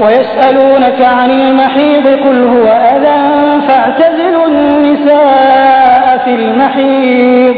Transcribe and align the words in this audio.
ويسألونك 0.00 1.00
عن 1.02 1.30
المحيض 1.30 2.06
قل 2.06 2.38
هو 2.48 2.66
أذى 2.66 3.20
فاعتزلوا 3.68 4.46
النساء 4.46 6.18
في 6.24 6.34
المحيض 6.34 7.56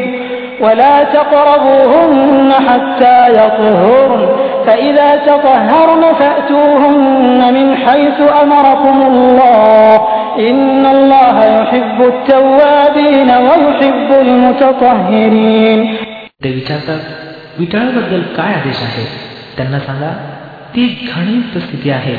ولا 0.60 1.04
تقربوهن 1.04 2.52
حتى 2.68 3.18
يطهرن 3.32 4.28
فإذا 4.66 5.16
تطهرن 5.16 6.02
فأتوهن 6.20 7.54
من 7.54 7.76
حيث 7.76 8.20
أمركم 8.42 9.02
الله 9.02 9.94
إن 10.38 10.86
الله 10.86 11.44
يحب 11.44 12.02
التوابين 12.02 13.30
ويحب 13.30 14.10
المتطهرين 14.20 15.80
ते 16.42 16.48
विचारतात 16.52 17.00
विटाळाबद्दल 17.58 18.22
काय 18.36 18.52
आदेश 18.54 18.82
आहे 18.88 19.04
त्यांना 19.56 19.78
सांगा 19.78 20.29
ती 20.75 21.09
घाणयुक्त 21.15 21.57
स्थिती 21.57 21.89
आहे. 21.89 22.15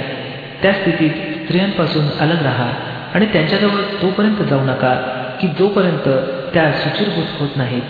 त्या 0.62 0.72
स्थितीत 0.72 1.10
स्त्रियांपासून 1.10 2.04
अलग 2.20 2.42
राहा 2.42 2.72
आणि 3.14 3.26
त्यांच्याजवळ 3.26 4.02
तोपर्यंत 4.02 4.36
जाऊ 4.36 4.60
नका 4.60 4.94
की 5.40 5.46
जोपर्यंत 5.48 6.08
त्या 6.54 6.72
सुचिरभूत 6.72 7.40
होत 7.40 7.48
नाहीत. 7.56 7.82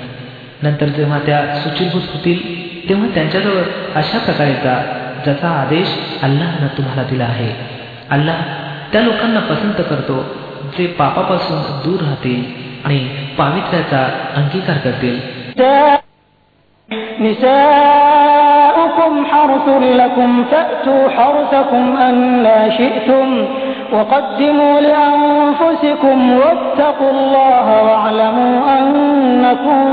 नंतर 0.62 0.86
जेव्हा 0.86 1.18
त्या 1.18 1.56
सुचिरभूत 1.56 2.02
होतील 2.12 2.62
तेव्हा 2.88 3.06
त्यांच्याजवळ 3.14 3.62
अशा 3.94 4.18
प्रकारे 4.18 4.52
जा 4.52 4.98
ज्याचा 5.24 5.48
आदेश 5.48 5.88
अल्लाहनं 6.22 6.66
तुम्हाला 6.66 7.02
दिला 7.02 7.24
आहे. 7.24 7.52
अल्लाह 8.10 8.42
त्या 8.92 9.00
लोकांना 9.00 9.40
पसंत 9.40 9.84
करतो 9.90 10.24
जे 10.78 10.86
पापापासून 10.86 11.62
दूर 11.84 12.00
राहतील 12.00 12.44
आणि 12.84 13.08
पावित्र्याचा 13.38 14.32
अंगीकार 14.36 14.76
करतील. 14.76 15.20
نساؤكم 18.91 19.25
حرث 19.25 19.67
لكم 19.95 20.43
فأتوا 20.43 21.09
حرثكم 21.09 21.97
أنا 21.97 22.69
شئتم 22.69 23.45
وقدموا 23.93 24.79
لأنفسكم 24.79 26.17
واتقوا 26.33 27.11
الله 27.11 27.67
واعلموا 27.83 28.55
أنكم 28.79 29.83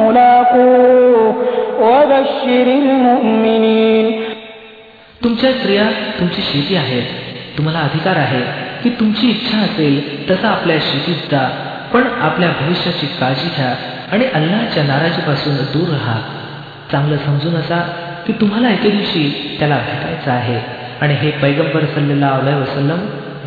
ملاقوه 0.00 1.34
وبشر 1.80 2.66
المؤمنين 2.78 4.06
तुमच्या 5.22 5.50
स्त्रिया 5.52 5.84
तुमची 6.18 6.42
शेती 6.42 6.74
आहेत 6.76 7.06
तुम्हाला 7.56 7.78
अधिकार 7.78 8.16
आहे 8.16 8.40
की 8.82 8.90
तुमची 9.00 9.30
इच्छा 9.30 9.58
असेल 9.58 9.94
तसा 10.30 10.48
आपल्या 10.48 10.76
शेतीत 10.88 11.30
जा 11.30 11.44
पण 11.92 12.06
आपल्या 12.20 12.48
भविष्याची 12.60 13.06
काळजी 13.20 13.48
घ्या 13.56 13.74
आणि 14.12 14.24
अल्लाच्या 14.34 14.82
नाराजीपासून 14.82 15.56
दूर 15.74 15.88
राहा 15.88 16.18
चांगलं 16.92 17.16
समजून 17.16 17.54
असा 17.56 17.78
की 18.28 18.32
तुम्हाला 18.40 18.68
एके 18.70 18.90
दिवशी 18.90 19.56
त्याला 19.58 19.76
भेटायचं 19.86 20.30
आहे 20.30 20.58
आणि 21.00 21.14
हे 21.22 21.30
पैगंबर 21.42 21.84
सल्लेला 21.94 22.28
अलय 22.38 22.54
वसलम 22.60 23.00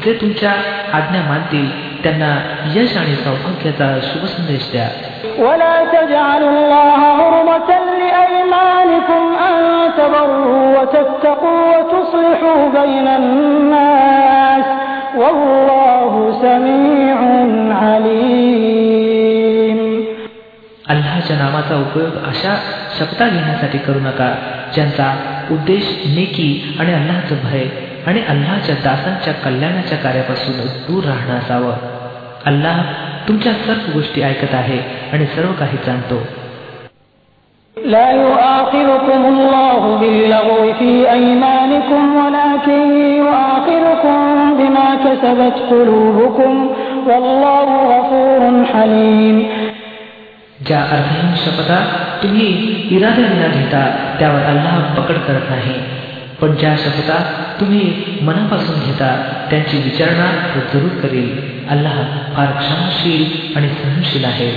जे 0.04 0.14
तुमच्या 0.22 0.52
आज्ञा 0.94 1.22
मानतील 1.30 1.68
त्यांना 2.04 2.32
यश 2.76 2.98
आणि 2.98 3.16
सौभाग्याचा 3.26 3.88
शुभ 4.10 4.26
संदेश 4.36 4.72
द्या 4.72 4.88
ولا 5.48 5.76
تجعلوا 5.96 6.52
الله 6.52 7.00
عرضة 7.20 7.70
لأيمانكم 8.02 9.24
أن 9.48 9.56
تبروا 9.98 10.64
وتتقوا 10.76 11.62
وتصلحوا 11.74 12.62
بين 12.78 13.08
الناس 13.22 14.66
والله 15.18 16.14
سميع 16.42 17.18
عليم 17.84 19.80
अल्लाच्या 20.90 21.36
नामाचा 21.38 21.76
उपयोग 21.76 22.14
अशा 22.30 22.54
शपथा 23.00 23.28
घेण्यासाठी 23.28 23.78
करू 23.88 24.00
नका 24.00 24.30
ज्यांचा 24.74 25.12
उद्देश 25.52 25.90
नेकी 26.16 26.50
आणि 26.80 26.94
अल्लाचं 26.94 27.44
भय 27.44 27.66
आणि 28.08 28.22
अल्लाच्या 28.30 28.76
दासांच्या 28.84 29.34
कल्याणाच्या 29.44 29.98
कार्यापासून 29.98 30.58
दूर 30.88 31.04
राहणं 31.04 31.34
असावं 31.34 31.96
अल्लाह 32.46 32.82
तुमच्या 33.28 33.54
सर्व 33.66 33.92
गोष्टी 33.94 34.22
ऐकत 34.24 34.54
आहे 34.56 34.80
आणि 35.14 35.26
सर्व 35.36 35.52
काही 35.60 35.78
जाणतो 35.86 36.22
لا 37.78 38.12
يؤاخذكم 38.12 39.26
الله 39.26 39.82
باللغو 39.98 40.74
في 40.74 40.92
أيمانكم 41.12 42.16
ولكن 42.16 42.82
يؤاخذكم 43.18 44.54
بما 44.58 44.88
كسبت 44.96 45.58
قلوبكم 45.70 46.54
والله 47.08 47.68
غفور 47.92 48.42
حليم 48.66 49.38
ज्या 50.60 50.80
अर्थहीन 50.92 51.36
शपथा 51.36 51.80
तुम्ही 52.24 52.48
इराद्याविना 52.98 53.48
घेता 53.50 53.84
त्यावर 54.20 54.44
अल्लाह 54.46 54.80
पकड 54.96 55.18
करत 55.28 55.50
नाही 55.50 55.74
पण 56.42 56.56
ज्या 56.56 56.76
शपथा 56.78 57.18
तुम्ही 57.60 57.84
मनापासून 58.24 58.80
घेता 58.86 59.10
त्यांची 59.50 59.78
विचारणा 59.84 60.26
तो 60.54 60.60
जरूर 60.74 61.00
करेल 61.02 61.30
अल्लाह 61.70 62.02
फार 62.36 62.52
क्षमाशील 62.60 63.24
आणि 63.56 63.70
सहनशील 63.78 64.26
आहे 64.26 64.52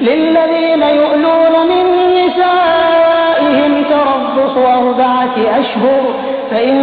للذين 0.00 0.82
يؤلون 0.82 1.54
من 1.68 1.84
نسائهم 2.18 3.72
تربص 3.84 4.56
أربعة 4.78 5.36
أشهر 5.60 6.02
فإن 6.50 6.76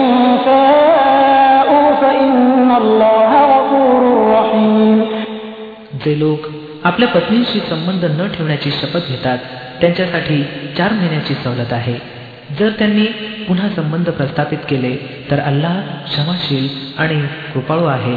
فاءوا 0.45 1.87
فإن 1.95 2.71
الله 2.73 3.31
غفور 3.53 4.01
رحيم 4.31 4.97
जे 6.03 6.13
लोक 6.15 6.56
आपल्या 6.88 7.08
पत्नीशी 7.08 7.60
संबंध 7.60 8.04
न 8.04 8.28
ठेवण्याची 8.28 8.70
शपथ 8.70 8.98
घेतात. 9.08 9.38
त्यांच्यासाठी 9.80 10.42
चार 10.78 10.92
महिन्याची 10.92 11.34
सवलत 11.34 11.72
आहे. 11.72 11.94
जर 12.58 12.68
त्यांनी 12.68 13.04
पुन्हा 13.48 13.68
संबंध 13.68 14.10
प्रस्थापित 14.10 14.58
केले 14.68 15.26
तर 15.30 15.40
अल्लाह 15.40 15.80
क्षमाशील 15.80 16.68
आणि 16.98 17.20
कृपाळू 17.54 17.84
आहे. 17.84 18.14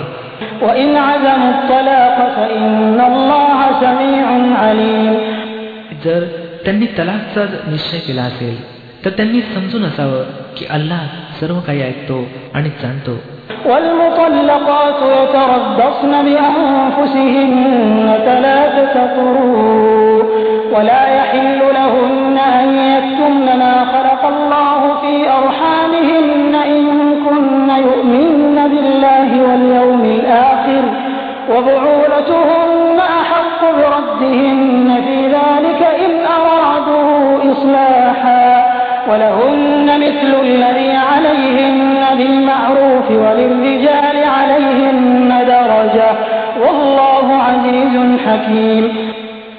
जर 6.03 6.23
त्यांनी 6.65 6.85
तलाकचा 6.85 7.45
निश्चय 7.67 7.99
केला 7.99 8.21
असेल 8.21 8.63
तर 9.05 9.09
त्यांनी 9.09 9.41
समजून 9.41 9.83
असावं 9.85 10.23
की 10.57 10.65
अल्लाह 10.69 11.07
सर्व 11.39 11.59
काही 11.59 11.81
ऐकतो 11.81 12.27
आणि 12.53 12.69
जाणतो. 12.69 13.30
والمطلقات 13.65 14.95
يتربصن 15.19 16.11
بأنفسهن 16.25 18.13
ثلاثة 18.25 18.95
قروء 19.15 20.25
ولا 20.75 21.03
يحل 21.17 21.59
لهن 21.73 22.10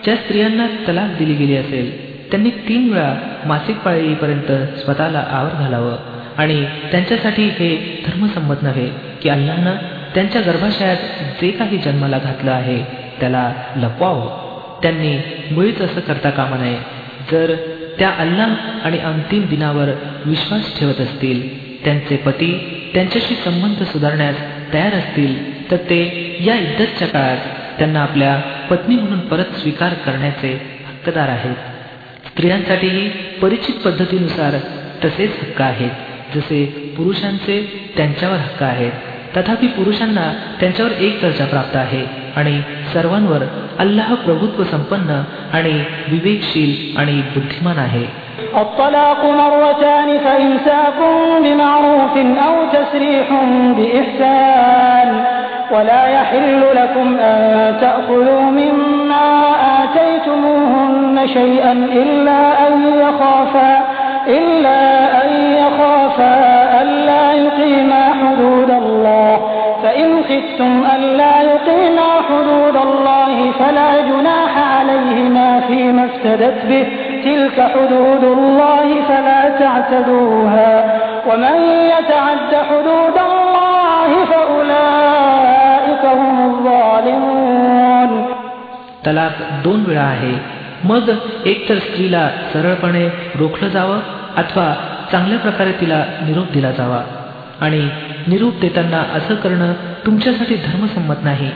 ज्या 0.04 0.16
स्त्रियांना 0.16 0.66
तलाक 0.88 1.18
दिली 1.18 1.34
गेली 1.34 1.56
असेल 1.56 2.12
त्यांनी 2.30 2.50
तीन 2.50 2.92
वेळा 2.92 3.14
मासिक 3.44 3.76
पाळीपर्यंत 3.76 4.78
स्वतःला 4.78 5.24
आवर 5.30 5.50
घालावं. 5.58 5.96
आणि 6.38 6.64
त्यांच्यासाठी 6.90 7.42
हे 7.44 8.02
धर्मसंमत 8.06 8.62
नव्हे 8.62 8.90
की 9.22 9.28
अल्लानं 9.28 9.74
त्यांच्या 10.14 10.40
गर्भाशयात 10.40 10.96
जे 11.40 11.50
काही 11.50 11.78
जन्माला 11.78 12.18
घातलं 12.18 12.50
आहे 12.50 12.82
त्याला 13.20 13.52
लपवावं. 13.76 14.42
त्यांनी 14.82 15.16
मुळीच 15.54 15.80
असं 15.80 16.00
करता 16.00 16.30
कामा 16.30 16.56
नये. 16.56 16.78
जर 17.32 17.54
त्या 17.98 18.10
अल्लाह 18.10 18.54
आणि 18.84 18.98
अंतिम 18.98 19.46
दिनावर 19.46 19.88
विश्वास 20.26 20.78
ठेवत 20.78 21.00
असतील 21.00 21.62
त्यांचे 21.84 22.16
पती 22.16 22.80
त्यांच्याशी 22.94 23.34
संबंध 23.34 23.82
सुधारण्यास 23.82 24.36
तयार 24.72 24.94
असतील 24.94 25.70
तर 25.70 25.76
ते 25.76 26.00
या 26.46 26.54
इद्दतच्या 26.54 27.08
काळात 27.08 27.36
त्यांना 27.78 28.00
आपल्या 28.00 28.40
पत्नी 28.69 28.95
म्हणून 28.95 29.19
परत 29.19 29.59
स्वीकार 29.59 29.93
करण्याचे 30.05 30.53
हक्कदार 30.87 31.29
आहेत 31.29 32.27
स्त्रियांसाठीही 32.27 33.07
परिचित 33.41 33.75
पद्धतीनुसार 33.85 34.57
तसेच 35.03 35.39
हक्क 35.41 35.61
आहेत 35.61 36.35
जसे 36.35 36.65
पुरुषांचे 36.97 37.61
त्यांच्यावर 37.97 38.37
हक्क 38.37 38.63
आहेत 38.63 38.91
तथापि 39.37 39.67
पुरुषांना 39.67 40.31
त्यांच्यावर 40.59 40.91
एक 40.91 41.21
दर्जा 41.21 41.45
प्राप्त 41.45 41.75
आहे 41.75 42.05
आणि 42.35 42.61
सर्वांवर 42.93 43.43
अल्लाह 43.79 44.13
प्रभुत्व 44.15 44.63
संपन्न 44.63 45.21
आणि 45.53 45.73
विवेकशील 46.07 46.97
आणि 46.97 47.21
बुद्धिमान 47.35 47.77
आहे 47.77 48.05
الطلاق 48.53 49.23
ولا 55.72 56.06
يحل 56.06 56.62
لكم 56.74 57.16
أن 57.16 57.76
تأخذوا 57.80 58.40
مما 58.40 59.52
آتيتموهن 59.84 61.20
شيئا 61.26 61.72
إلا 61.72 62.68
أن 62.68 62.82
يخافا 63.00 63.80
إلا 64.28 65.04
أن 65.24 65.30
يخافا 65.52 66.82
ألا 66.82 67.32
يقيما 67.32 68.02
خفتم 70.32 70.84
ألا 70.96 71.42
يقيما 71.42 72.10
حدود 72.28 72.76
الله 72.76 73.50
فلا 73.58 74.00
جناح 74.00 74.78
عليهما 74.78 75.60
فيما 75.68 76.04
افتدت 76.04 76.66
به. 76.66 76.86
تلك 77.24 77.70
حدود 77.74 78.24
الله 78.24 79.02
فلا 79.08 79.48
تعتدوها. 79.48 81.00
ومن 81.26 81.62
يتعد 81.86 82.54
حدود 82.70 83.16
الله 83.16 84.24
فأولئك 84.24 85.61
तलाक 89.06 89.32
दोन 89.64 89.84
वेळा 89.86 90.02
आहे. 90.02 90.62
मग 90.84 91.10
एकतर 91.46 91.78
स्त्रीला 91.78 92.30
सरळपणे 92.52 93.08
रोखलं 93.34 93.68
जावं 93.68 93.98
अथवा 94.36 94.74
चांगल्या 95.12 95.38
प्रकारे 95.38 95.72
तिला 95.72 96.04
निरोप 96.22 96.52
दिला 96.52 96.70
जावा. 96.70 97.02
आणि 97.60 97.88
निरोप 98.26 98.60
देताना 98.60 98.98
असं 98.98 99.34
करणं 99.34 99.72
तुमच्यासाठी 100.06 100.54
धर्मसंमत 100.54 101.14
नाही. 101.22 101.50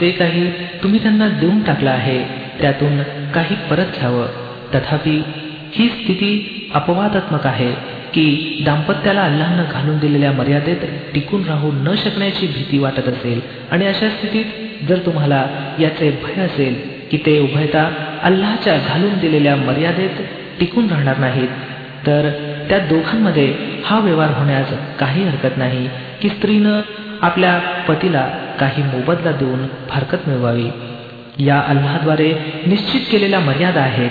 जे 0.00 0.10
काही 0.10 0.50
तुम्ही 0.52 1.02
त्यांना 1.02 1.28
देऊन 1.28 1.62
टाकलं 1.62 1.90
आहे 1.90 2.24
त्यातून 2.60 3.02
काही 3.34 3.56
परत 3.70 3.86
घ्यावं. 3.98 4.26
तथापि 4.74 5.22
ही 5.72 5.88
स्थिती 5.88 6.52
अपवादात्मक 6.74 7.46
आहे. 7.46 7.95
की 8.16 8.62
दाम्पत्याला 8.66 9.22
अल्लानं 9.22 9.64
घालून 9.70 9.98
दिलेल्या 9.98 10.30
मर्यादेत 10.32 10.84
टिकून 11.14 11.44
राहू 11.44 11.70
न 11.72 11.94
शकण्याची 11.94 12.46
भीती 12.46 12.78
वाटत 12.78 13.08
असेल 13.08 13.40
आणि 13.70 13.86
अशा 13.86 14.08
स्थितीत 14.08 14.88
जर 14.88 14.98
तुम्हाला 15.06 15.44
याचे 15.78 16.10
भय 16.10 16.40
असेल 16.42 16.74
की 17.10 17.16
ते 17.16 17.38
उभयता 17.38 17.88
अल्लाच्या 18.22 18.76
घालून 18.78 19.18
दिलेल्या 19.18 19.56
मर्यादेत 19.56 20.20
टिकून 20.60 20.88
राहणार 20.90 21.18
नाहीत 21.18 21.48
तर 22.06 22.28
त्या 22.70 22.78
दोघांमध्ये 22.78 23.52
हा 23.84 23.98
व्यवहार 23.98 24.30
होण्यास 24.30 24.72
काही 24.98 25.24
हरकत 25.24 25.56
नाही 25.56 25.88
की 26.20 26.28
स्त्रीनं 26.28 26.80
आपल्या 27.22 27.58
पतीला 27.88 28.26
काही 28.60 28.82
मोबदला 28.82 29.32
देऊन 29.32 29.66
फारकत 29.88 30.28
मिळवावी. 30.28 30.68
या 31.38 31.58
अल्लाद्वारे 31.60 32.32
निश्चित 32.66 33.00
केलेल्या 33.10 33.40
मर्यादा 33.40 33.80
आहेत. 33.80 34.10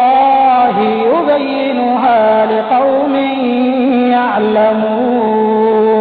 يعلمون 4.30 5.96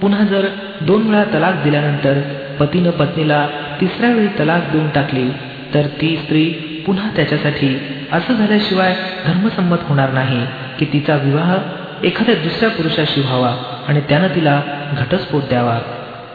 पुन्हा 0.00 0.24
जर 0.24 0.44
दोन 0.80 1.00
वेळा 1.08 1.24
तलाक 1.32 1.54
दिल्यानंतर 1.64 2.18
पतीनं 2.60 2.90
पत्नीला 2.90 3.40
तिसऱ्या 3.80 4.10
वेळी 4.10 4.28
तलाक 4.38 4.70
देऊन 4.72 4.88
टाकली 4.88 5.28
तर 5.74 5.86
ती 6.00 6.16
स्त्री 6.16 6.44
पुन्हा 6.86 7.08
त्याच्यासाठी 7.16 7.70
असं 8.12 8.34
झाल्याशिवाय 8.34 8.94
धर्मसंमत 9.26 9.78
होणार 9.88 10.12
नाही 10.12 10.40
की 10.78 10.84
तिचा 10.92 11.16
विवाह 11.24 11.50
एखाद्या 12.06 12.34
दुसऱ्या 12.34 12.70
पुरुषाशी 12.70 13.20
व्हावा 13.20 13.52
आणि 13.88 14.00
त्यानं 14.08 14.34
तिला 14.34 14.60
घटस्फोट 14.96 15.42
द्यावा 15.48 15.78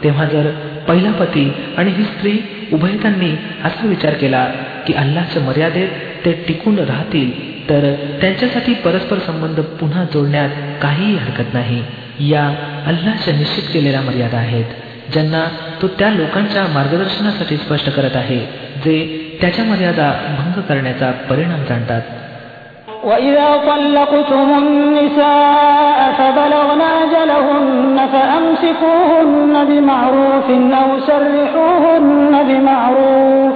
तेव्हा 0.04 0.26
जर 0.26 0.50
पहिला 0.88 1.12
पती 1.12 1.46
आणि 1.78 1.92
ही 1.92 2.04
स्त्री 2.04 2.38
उभयतांनी 2.74 3.32
असा 3.64 3.88
विचार 3.88 4.14
केला 4.14 4.46
की 4.88 4.94
अल्लाच्या 4.94 5.42
मर्यादेत 5.42 5.90
ते 6.26 6.32
टिकून 6.48 6.80
राहतील 6.80 7.32
तर 7.70 7.94
त्यांच्यासाठी 8.22 8.74
परस्पर 8.74 9.20
संबंध 9.20 9.60
पुन्हा 9.80 10.04
जोडण्यात 10.14 10.50
काहीही 10.82 11.16
हरकत 11.16 11.54
नाही 11.54 11.84
या 12.20 12.46
अल्लाच्या 12.88 13.34
निश्चित 13.34 13.74
केलेल्या 13.74 14.02
मर्यादा 14.02 14.38
आहेत 14.38 14.66
ज्यांना 15.14 15.44
तो 15.82 15.88
त्या 16.00 16.10
लोकांच्या 16.10 16.66
मार्गदर्शनासाठी 16.74 17.58
स्पष्ट 17.58 17.90
करत 17.90 18.16
आहे 18.16 18.40
जे 18.86 18.98
त्याच्या 19.42 19.66
मर्यादा 19.66 20.12
भंग 20.40 20.62
करण्याचा 20.62 21.12
परिणाम 21.30 21.64
जाणतात 21.70 22.02
وإذا 23.04 23.48
طلقتم 23.68 24.50
النساء 24.58 26.00
فبلغن 26.12 26.82
أجلهن 26.82 27.98
فأمسكوهن 28.14 29.56
بمعروف 29.66 30.48
أو 30.74 31.00
سرحوهن 31.00 32.34
بمعروف 32.48 33.56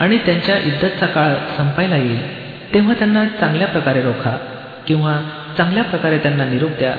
आणि 0.00 0.18
त्यांच्या 0.18 0.58
इद्दतचा 0.58 1.06
काळ 1.06 1.34
संपायला 1.56 1.96
येईल. 1.96 2.40
तेव्हा 2.74 2.94
त्यांना 2.94 3.24
चांगल्या 3.24 3.66
प्रकारे 3.68 4.02
रोखा 4.02 4.36
किंवा 4.86 5.20
चांगल्या 5.56 5.84
प्रकारे 5.84 6.18
त्यांना 6.18 6.44
निरोप 6.44 6.70
द्या. 6.70 6.94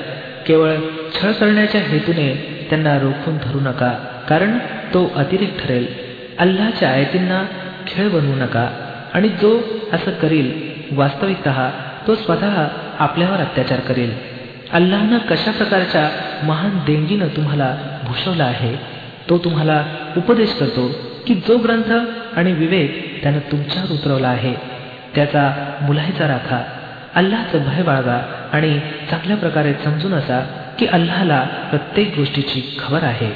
केवळ 0.46 0.76
छळ 1.14 1.30
करण्याच्या 1.30 1.80
हेतूने 1.80 2.28
त्यांना 2.70 2.98
रोखून 2.98 3.36
धरू 3.36 3.60
नका 3.60 3.88
कारण 4.28 4.58
तो 4.94 5.12
अतिरिक्त 5.16 5.62
ठरेल. 5.64 5.86
अल्लाच्या 6.38 6.90
आयतींना 6.90 7.44
खेळ 7.86 8.08
बनवू 8.08 8.34
नका 8.34 8.68
आणि 9.14 9.28
जो 9.28 9.60
असं 9.92 10.10
करील 10.10 10.50
वास्तविकत 10.92 11.48
तो 12.06 12.14
स्वतः 12.14 12.66
आपल्यावर 12.98 13.36
अत्याचार 13.36 13.80
करेल. 13.80 14.14
अल्लानं 14.72 15.18
कशा 15.18 15.50
प्रकारच्या 15.50 16.10
महान 16.42 16.70
देणगीनं 16.70 17.26
तुम्हाला 17.26 17.76
भूषवला 18.04 18.44
आहे 18.44 18.76
तो 19.30 19.38
तुम्हाला 19.38 19.84
उपदेश 20.16 20.54
करतो 20.54 21.11
की 21.27 21.33
जो 21.47 21.57
ग्रंथ 21.57 21.91
आणि 22.37 22.51
विवेक 22.53 23.23
त्यानं 23.23 23.39
तुमच्यावर 23.51 23.91
उतरवला 23.93 24.27
आहे 24.27 24.53
त्याचा 25.15 25.49
मुलाहिजा 25.81 26.27
राखा 26.27 26.59
अल्लाचं 27.15 27.63
भय 27.65 27.81
बाळगा 27.83 28.19
आणि 28.53 28.71
चांगल्या 29.09 29.37
प्रकारे 29.37 29.73
समजून 29.83 30.13
असा 30.13 30.39
की 30.79 30.85
अल्लाला 30.87 31.39
प्रत्येक 31.69 32.17
गोष्टीची 32.17 32.61
खबर 32.79 33.03
आहे 33.03 33.31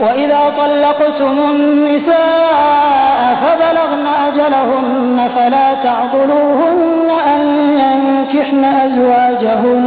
وإذا 0.00 0.42
طلقتم 0.58 1.38
النساء 1.50 3.34
فبلغن 3.42 4.06
أجلهن 4.28 5.28
فلا 5.36 5.74
تعضلوهن 5.84 7.10
أن 7.34 7.42
ينكحن 7.78 8.64
أزواجهن 8.64 9.86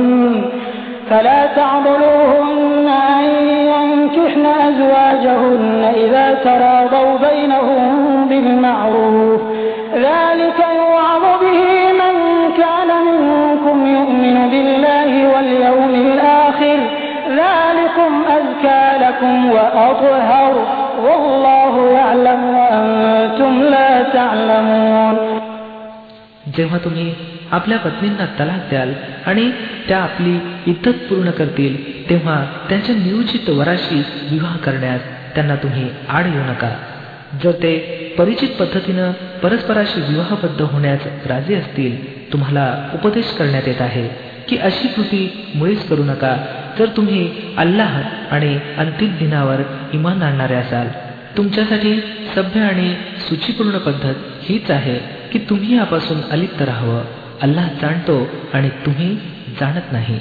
فلا 1.10 1.46
تعضلوهن 1.56 2.88
أن 2.88 3.26
ينكحن 4.06 4.46
أزواجهن 4.46 5.94
إذا 5.96 6.26
تراضوا 6.44 7.18
بينهم 7.28 7.86
بالمعروف 8.30 9.42
ذلك 9.96 10.60
يوعظ 10.80 11.24
به 11.44 11.62
من 12.02 12.16
كان 12.62 12.90
منكم 13.08 13.78
يؤمن 13.98 14.38
بالله 14.52 15.12
واليوم 15.34 15.94
الآخر 16.08 16.78
ذلكم 17.42 18.12
أزكى 18.38 18.84
لكم 19.06 19.52
وأطهر 19.52 20.54
والله 21.06 21.74
يعلم 21.92 22.42
وأنتم 22.56 23.54
لا 23.74 24.04
تعلمون 24.14 25.16
जेव्हा 26.58 26.78
तुम्ही 26.86 27.08
आपल्या 27.58 27.78
पत्नींना 27.84 28.26
तलाक 28.40 28.62
द्याल 28.70 28.92
आणि 29.26 29.50
त्या 29.88 29.98
आपली 29.98 30.34
इद्दत 30.72 30.98
पूर्ण 31.10 31.32
करतील 31.38 31.74
तेव्हा 32.11 32.45
त्यांच्या 32.69 32.95
नियोजित 32.95 33.51
वराशी 33.51 34.03
विवाह 34.31 34.57
करण्यास 34.57 35.01
त्यांना 35.35 35.57
तुम्ही 35.57 35.89
आड 36.09 36.27
येऊ 36.27 36.45
नका. 36.45 36.71
जर 37.45 37.51
ते 37.53 37.79
परिचित 38.19 38.49
पद्धतीनं 38.49 39.13
परस्पराशी 39.43 40.01
विवाहबद्ध 40.01 40.63
होण्यास 40.63 41.01
राजी 41.27 41.55
असतील 41.55 42.33
तुम्हाला 42.33 42.91
उपदेश 42.95 43.37
करण्यात 43.37 43.69
येत 43.69 43.81
आहे 43.81 44.09
की 44.49 44.57
अशी 44.57 44.89
कृती 44.89 45.53
मुळीच 45.55 45.89
करू 45.89 46.05
नका. 46.05 46.37
जर 46.79 46.87
तुम्ही 46.97 47.33
अल्लाह 47.57 48.03
आणि 48.31 48.59
अंतिम 48.79 49.17
दिनावर 49.19 49.63
इमान 49.93 50.23
आणणारे 50.23 50.55
असाल 50.55 50.89
तुमच्यासाठी 51.37 52.01
सभ्य 52.37 52.61
आणि 52.61 52.95
सूचीपूर्ण 53.29 53.79
पद्धत 53.79 54.15
हीच 54.43 54.71
आहे 54.71 54.99
की 55.33 55.39
तुम्ही 55.39 55.77
यापासून 55.77 56.21
अलिप्त 56.31 56.63
राहावं. 56.63 57.05
अल्लाह 57.43 57.69
जाणतो 57.81 58.29
आणि 58.55 58.69
तुम्ही 58.69 59.17
जाणत 59.61 59.93
नाही. 59.93 60.21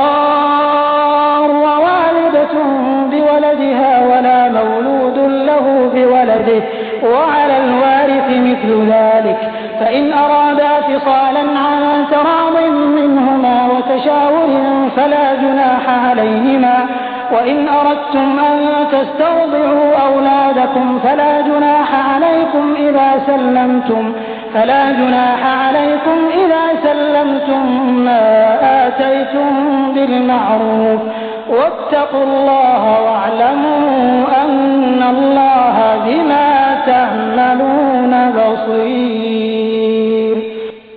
فصالا 11.01 11.39
عن 11.39 12.05
تراض 12.11 12.69
منهما 12.71 13.67
وتشاور 13.71 14.49
فلا 14.95 15.35
جناح 15.35 15.89
عليهما. 16.07 16.85
وإن 17.31 17.67
أردتم 17.67 18.39
أن 18.39 18.87
تستوضعوا 18.91 19.95
أولادكم 20.07 20.99
فلا 21.03 21.41
جناح 21.41 22.13
عليكم 22.13 22.75
إذا 22.79 23.23
سلمتم 23.27 24.13
فلا 24.53 24.91
جناح 24.91 25.45
عليكم 25.67 26.17
إذا 26.33 26.63
سلمتم 26.83 27.93
ما 28.05 28.57
آتيتم 28.87 29.47
بالمعروف. 29.93 31.01
واتقوا 31.49 32.23
الله 32.23 33.01
واعلموا 33.01 34.25
أن 34.43 35.03
الله 35.09 35.77
بما 36.05 36.77
تعملون 36.85 38.13
بصير. 38.31 39.80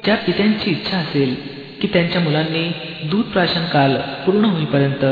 ज्या 0.05 0.15
पित्यांची 0.17 0.71
इच्छा 0.71 0.97
असेल 0.97 1.35
की 1.81 1.89
त्यांच्या 1.93 2.21
मुलांनी 2.21 2.65
दूध 3.11 3.25
प्राशन 3.25 3.65
काल 3.65 3.97
पूर्ण 4.27 4.45
होईपर्यंत 4.45 5.05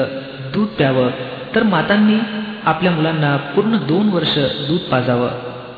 दूध 0.55 0.67
प्यावं 0.69 1.11
तर 1.55 1.63
मातांनी 1.63 2.19
आपल्या 2.65 2.93
मुलांना 2.93 3.37
पूर्ण 3.37 3.77
दोन 3.77 4.09
वर्ष 4.09 4.39
दूध 4.69 4.81
पाजावं. 4.81 5.29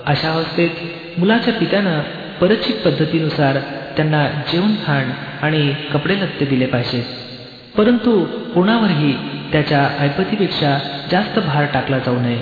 अशा 0.07 0.31
अवस्थेत 0.31 1.19
मुलाच्या 1.19 1.55
पित्यानं 1.55 2.01
परिचित 2.41 2.75
पद्धतीनुसार 2.85 3.59
त्यांना 3.97 4.27
जेवण 4.53 4.75
खाण 4.87 5.11
आणि 5.43 5.73
कपडे 5.93 6.15
लत्ते 6.15 6.45
दिले 6.45 6.67
पाहिजेत 6.67 7.77
परंतु 7.77 8.21
कोणावरही 8.55 9.13
त्याच्या 9.53 9.89
ऐपतीपेक्षा 10.01 10.79
जास्त 11.11 11.39
भार 11.39 11.65
टाकला 11.65 11.99
जाऊ 11.99 12.21
नये. 12.21 12.41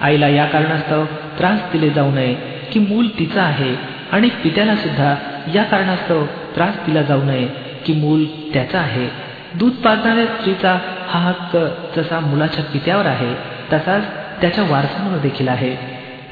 आईला 0.00 0.28
या 0.28 0.44
कारणास्तव 0.44 1.04
त्रास 1.38 1.60
दिले 1.72 1.90
जाऊ 1.90 2.10
नये 2.10 2.34
की 2.72 2.80
मूल 2.80 3.06
तिचं 3.18 3.40
आहे 3.40 3.74
आणि 4.12 4.28
पित्याला 4.28 4.76
सुद्धा 4.76 5.16
या 5.54 5.62
कारणास्तव 5.62 6.24
त्रास 6.26 6.74
दिला 6.86 7.02
जाऊ 7.02 7.22
नये 7.22 7.48
की 7.86 7.92
मूल 7.92 8.24
त्याचा 8.24 8.78
आहे. 8.78 9.08
दूध 9.54 9.72
पाजणाऱ्या 9.72 10.26
स्त्रीचा 10.26 10.78
हा 11.08 11.20
हक्क 11.20 11.56
जसा 11.98 12.20
मुलाच्या 12.20 12.64
पित्यावर 12.64 13.06
आहे 13.06 13.34
तसाच 13.72 14.02
त्याच्या 14.40 14.64
वारसांवर 14.64 15.18
देखील 15.18 15.48
आहे. 15.48 15.76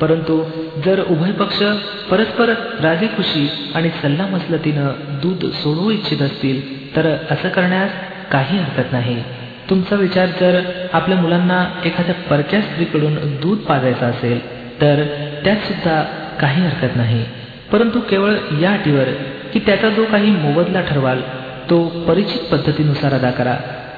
परंतु 0.01 0.45
जर 0.85 1.03
उभय 1.11 1.33
पक्ष 1.33 1.63
परस्पर 2.11 2.49
राजी 2.81 3.07
खुशी 3.07 3.73
आणि 3.75 3.89
सल्लामसलतीनं 3.89 4.89
दूध 5.23 5.51
सोडवू 5.51 5.91
इच्छित 5.91 6.23
असतील 6.23 6.97
तर 6.97 7.17
असं 7.31 7.49
करण्यास 7.49 7.91
काही 8.31 8.59
हरकत 8.59 8.93
नाही. 8.93 9.23
तुमचा 9.71 9.97
विचार 9.97 10.27
जर 10.27 10.61
आपल्या 10.93 11.19
मुलांना 11.19 11.67
एखाद्या 11.85 12.15
परक्या 12.15 12.61
स्त्रीकडून 12.61 13.15
दूध 13.15 13.59
पाजायचं 13.59 14.07
असेल 14.07 14.47
तर 14.81 15.03
त्यात 15.45 15.57
सुद्धा 15.57 16.03
काही 16.41 16.67
हरकत 16.67 16.97
नाही. 16.97 17.25
परंतु 17.72 18.00
केवळ 18.10 18.34
या 18.62 18.72
अटीवर 18.72 19.10
की 19.54 19.60
त्याचा 19.60 19.90
जो 19.90 20.04
काही 20.12 20.32
मोबदला 20.32 20.82
ठरवाल 20.82 21.22
तो 21.70 21.84
परिचित 22.08 22.52
पद्धतीनुसार 22.52 23.14
अदा 23.14 23.32
करा 23.32 23.56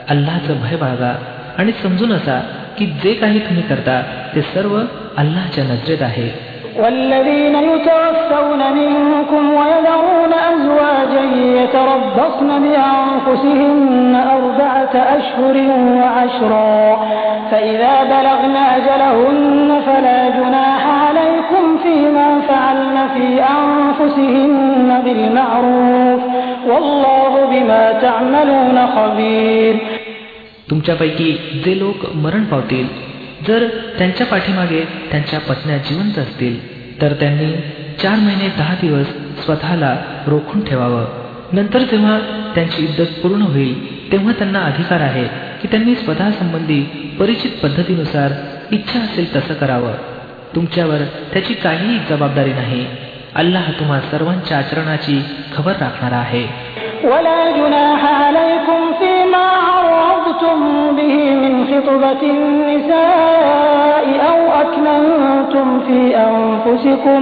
अल्लाचं 0.10 0.62
भय 0.62 0.76
बाळगा 0.76 1.14
आणि 1.58 1.72
समजून 1.84 2.12
असा 2.14 2.40
की 2.78 2.86
जे 3.04 3.14
काही 3.14 3.40
तुम्ही 3.40 3.64
करता 3.64 4.02
ते 4.36 4.42
सर्व 4.54 4.80
अल्लाच्या 5.18 5.64
नजरेत 5.64 6.02
आहे 6.02 6.30
والذين 6.78 7.56
يتوفون 7.56 8.62
منكم 8.74 9.44
ويذرون 9.54 10.34
أزواجا 10.34 11.24
يتربصن 11.62 12.50
بأنفسهن 12.64 14.16
أربعة 14.32 14.94
أشهر 15.18 15.56
وعشرا 15.98 16.96
فإذا 17.52 18.04
بلغن 18.04 18.56
أجلهن 18.56 19.82
فلا 19.86 20.30
جناح 20.30 20.95
عليكم 21.96 21.96
فيما 21.96 22.30
فعلن 22.42 22.98
في 23.08 23.28
أنفسهن 23.58 24.90
بالمعروف 25.06 26.22
والله 26.68 27.34
بما 27.46 27.84
تعملون 28.02 28.78
خبير 28.88 29.76
तुमच्यापैकी 30.70 31.30
जे 31.64 31.74
लोक 31.80 32.06
मरण 32.16 32.44
पावतील 32.44 32.88
जर 33.48 33.68
त्यांच्या 33.98 34.26
पाठीमागे 34.28 34.84
त्यांच्या 35.12 35.40
पत्न्या 35.40 35.78
जिवंत 35.88 36.18
असतील 36.20 36.56
तर 37.02 37.14
त्यांनी 37.20 37.52
चार 38.02 38.18
महिने 38.18 38.48
दहा 38.58 38.76
दिवस 38.82 39.08
स्वतःला 39.44 39.96
रोखून 40.28 40.64
ठेवावं 40.66 41.06
नंतर 41.54 41.84
जेव्हा 41.92 42.18
त्यांची 42.56 42.84
इद्दत 42.84 43.20
पूर्ण 43.24 43.42
होईल 43.48 43.74
तेव्हा 44.12 44.34
त्यांना 44.38 44.60
अधिकार 44.66 45.02
आहे 45.02 45.26
की 45.62 45.68
त्यांनी 45.68 45.96
स्वतः 45.96 46.32
संबंधी 46.40 46.82
परिचित 47.20 47.60
पद्धतीनुसार 47.64 48.32
इच्छा 48.72 49.00
असेल 49.00 49.36
तसं 49.36 49.54
करावं 49.54 49.94
तुमच्यावर 50.56 51.02
त्याची 51.34 51.54
काहीही 51.64 51.98
जबाबदारी 52.10 52.54
नाही 52.54 52.86
अल्लाह 53.42 53.66
तुम्हा 53.80 54.00
सर्वांच्या 54.12 54.58
आचरणाची 54.58 55.18
खबर 55.56 55.74
राखणारा 55.82 56.18
आहे 56.28 56.46
ولا 57.12 57.40
جناح 57.58 58.02
عليكم 58.24 58.82
فيما 59.00 59.46
عرضتم 59.68 60.58
به 60.98 61.16
من 61.44 61.54
خطبة 61.72 62.22
النساء 62.38 64.06
أو 64.30 64.40
أكننتم 64.62 65.68
في 65.88 66.00
أنفسكم 66.30 67.22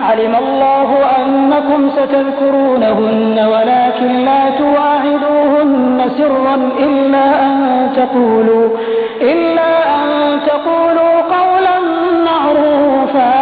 علم 0.00 0.34
الله 0.44 0.90
أنكم 1.20 1.80
ستذكرونهن 1.96 3.36
ولكن 3.52 4.10
لا 4.24 4.42
تواعدوهن 4.58 5.98
سرا 6.18 6.56
إلا 6.86 7.26
أن 7.46 7.56
تقولوا 7.96 8.68
إلا 9.32 9.70
أن 9.96 10.08
تقولوا 10.46 11.14
قولا 11.36 11.61
معروفا 12.52 13.38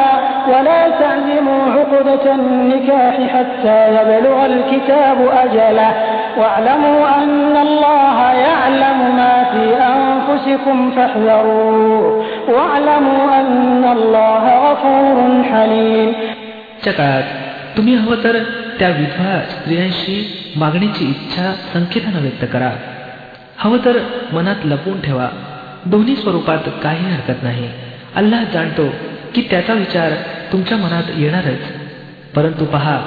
ولا 0.49 0.83
تعزموا 1.01 1.63
عقدة 1.77 2.35
النكاح 2.35 3.15
حتى 3.35 3.79
يبلغ 3.97 4.39
الكتاب 4.47 5.19
أجله 5.45 5.91
واعلموا 6.39 7.01
أن 7.23 7.57
الله 7.57 8.19
يعلم 8.47 8.99
ما 9.17 9.35
في 9.53 9.65
أنفسكم 9.95 10.91
فاحذروه 10.91 12.25
واعلموا 12.49 13.23
أن 13.41 13.85
الله 13.97 14.45
غفور 14.67 15.19
حليم 15.53 16.11
च्या 16.83 16.93
काळात 16.93 17.27
तुम्ही 17.77 17.95
हवं 17.97 18.23
तर 18.25 18.37
त्या 18.79 18.89
विधवा 18.99 19.35
स्त्रियांशी 19.53 20.17
मागणीची 20.57 21.05
इच्छा 21.05 21.47
संकेतानं 21.73 22.21
व्यक्त 22.21 22.45
करा 22.53 22.71
हवं 23.63 23.79
तर 23.85 23.97
मनात 24.33 24.65
लपवून 24.65 25.01
ठेवा 25.01 25.29
दोन्ही 25.93 26.17
स्वरूपात 26.17 26.69
काही 26.83 27.05
हरकत 27.13 27.43
नाही 27.43 27.69
अल्लाह 28.16 28.44
जाणतो 28.44 28.94
की 29.36 29.42
त्याचा 29.42 29.74
विचार 29.74 30.12
तुमच्या 30.52 30.78
मनात 30.78 31.04
येणारच. 31.18 31.60
परंतु 32.36 32.66
पहा 32.66 33.02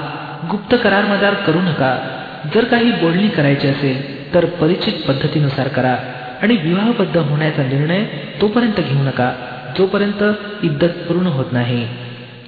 गुप्त 0.51 0.75
करारमदार 0.83 1.33
करू 1.33 1.59
नका. 1.59 2.21
जर 2.53 2.63
काही 2.63 2.91
बोलणी 2.91 3.27
करायची 3.27 3.67
असेल 3.67 4.33
तर 4.33 4.45
परिचित 4.45 4.93
पद्धतीनुसार 4.93 5.67
करा 5.67 5.95
आणि 6.41 6.55
विवाहबद्ध 6.55 7.17
होण्याचा 7.17 7.63
निर्णय 7.63 8.03
तोपर्यंत 8.41 8.79
घेऊ 8.79 9.03
नका. 9.03 9.33
जोपर्यंत 9.77 10.23
इद्दत 10.63 10.87
पूर्ण 10.87 11.27
होत 11.27 11.45
नाही. 11.51 11.87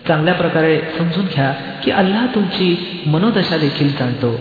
चांगल्या 0.08 0.34
प्रकारे 0.34 0.80
समजून 0.98 1.26
घ्या 1.26 1.54
की 1.84 1.92
अल्लाह 1.92 2.26
तुमची 2.26 3.02
मनोदशा 3.06 3.58
देखील 3.58 3.92
जाणतो. 3.98 4.40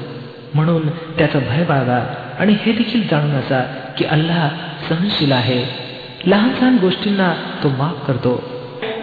म्हणून 0.55 0.89
त्याचं 0.89 1.39
भय 1.39 1.65
बाळगा 1.65 2.15
आणि 2.39 2.57
हे 2.63 2.73
देखील 2.73 3.03
जाणून 3.03 3.31
असा 3.31 3.61
की 3.99 4.05
अल्लाह 4.05 4.49
सहनशील 4.89 5.33
आहे. 5.33 5.86
लहान 6.26 6.50
लहान 6.52 6.78
गोष्टींना 6.78 7.28
तो 7.64 7.70
माफ 7.78 8.08
करतो 8.08 8.34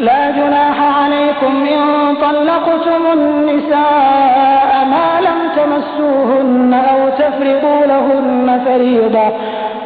لا 0.00 0.30
جناح 0.30 0.80
عليكم 0.80 1.66
إن 1.66 1.82
طلقتم 2.16 3.02
النساء 3.12 4.70
ما 4.84 5.20
لم 5.20 5.40
تمسوهن 5.56 6.74
أو 6.74 7.08
تفرضوا 7.08 7.86
لهن 7.86 8.60
فريضة 8.64 9.26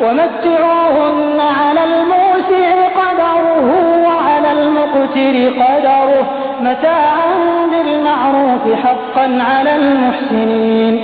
ومتعوهن 0.02 1.40
على 1.40 1.80
الموسع 1.84 2.66
قدره 3.00 3.68
وعلى 4.06 4.52
المقتر 4.52 5.34
قدره 5.60 6.30
متاعا 6.60 7.28
بالمعروف 7.72 8.64
حقا 8.84 9.26
على 9.42 9.76
المحسنين 9.76 10.94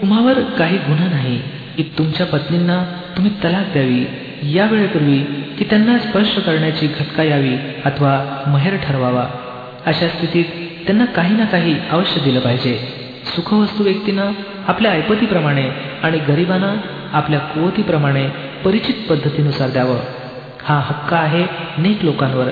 तुम्हावर 0.00 0.38
काही 0.58 0.76
गुन्हा 0.78 1.08
नाही 1.08 1.36
की 1.76 1.82
तुमच्या 1.98 2.26
पत्नींना 2.26 2.76
तुम्ही 3.16 3.30
तलाक 3.44 3.72
द्यावी 3.72 4.02
या 4.54 4.66
वेळेपूर्वी 4.70 5.18
की 5.62 5.64
त्यांना 5.64 5.98
स्पर्श 5.98 6.34
करण्याची 6.46 6.86
घटका 6.86 7.22
यावी 7.22 7.54
अथवा 7.84 8.44
महेर 8.46 8.76
ठरवावा 8.76 9.24
अशा 9.86 10.08
स्थितीत 10.08 10.44
त्यांना 10.86 11.04
काही 11.04 11.34
ना 11.34 11.44
काही 11.44 11.74
अवश्य 11.90 12.20
दिलं 12.24 12.40
पाहिजे 12.40 12.78
सुखवस्तू 13.36 13.84
व्यक्तीनं 13.84 14.32
आपल्या 14.68 14.92
ऐपतीप्रमाणे 14.92 15.68
आणि 16.02 16.18
गरिबांना 16.18 16.72
आपल्या 17.12 17.38
कुवतीप्रमाणे 17.38 18.24
परिचित 18.64 19.10
पद्धतीनुसार 19.10 19.68
द्यावं 19.68 19.98
हा 20.68 20.80
हक्क 20.84 21.14
आहे 21.14 21.44
नेक 21.78 22.04
लोकांवर 22.04 22.50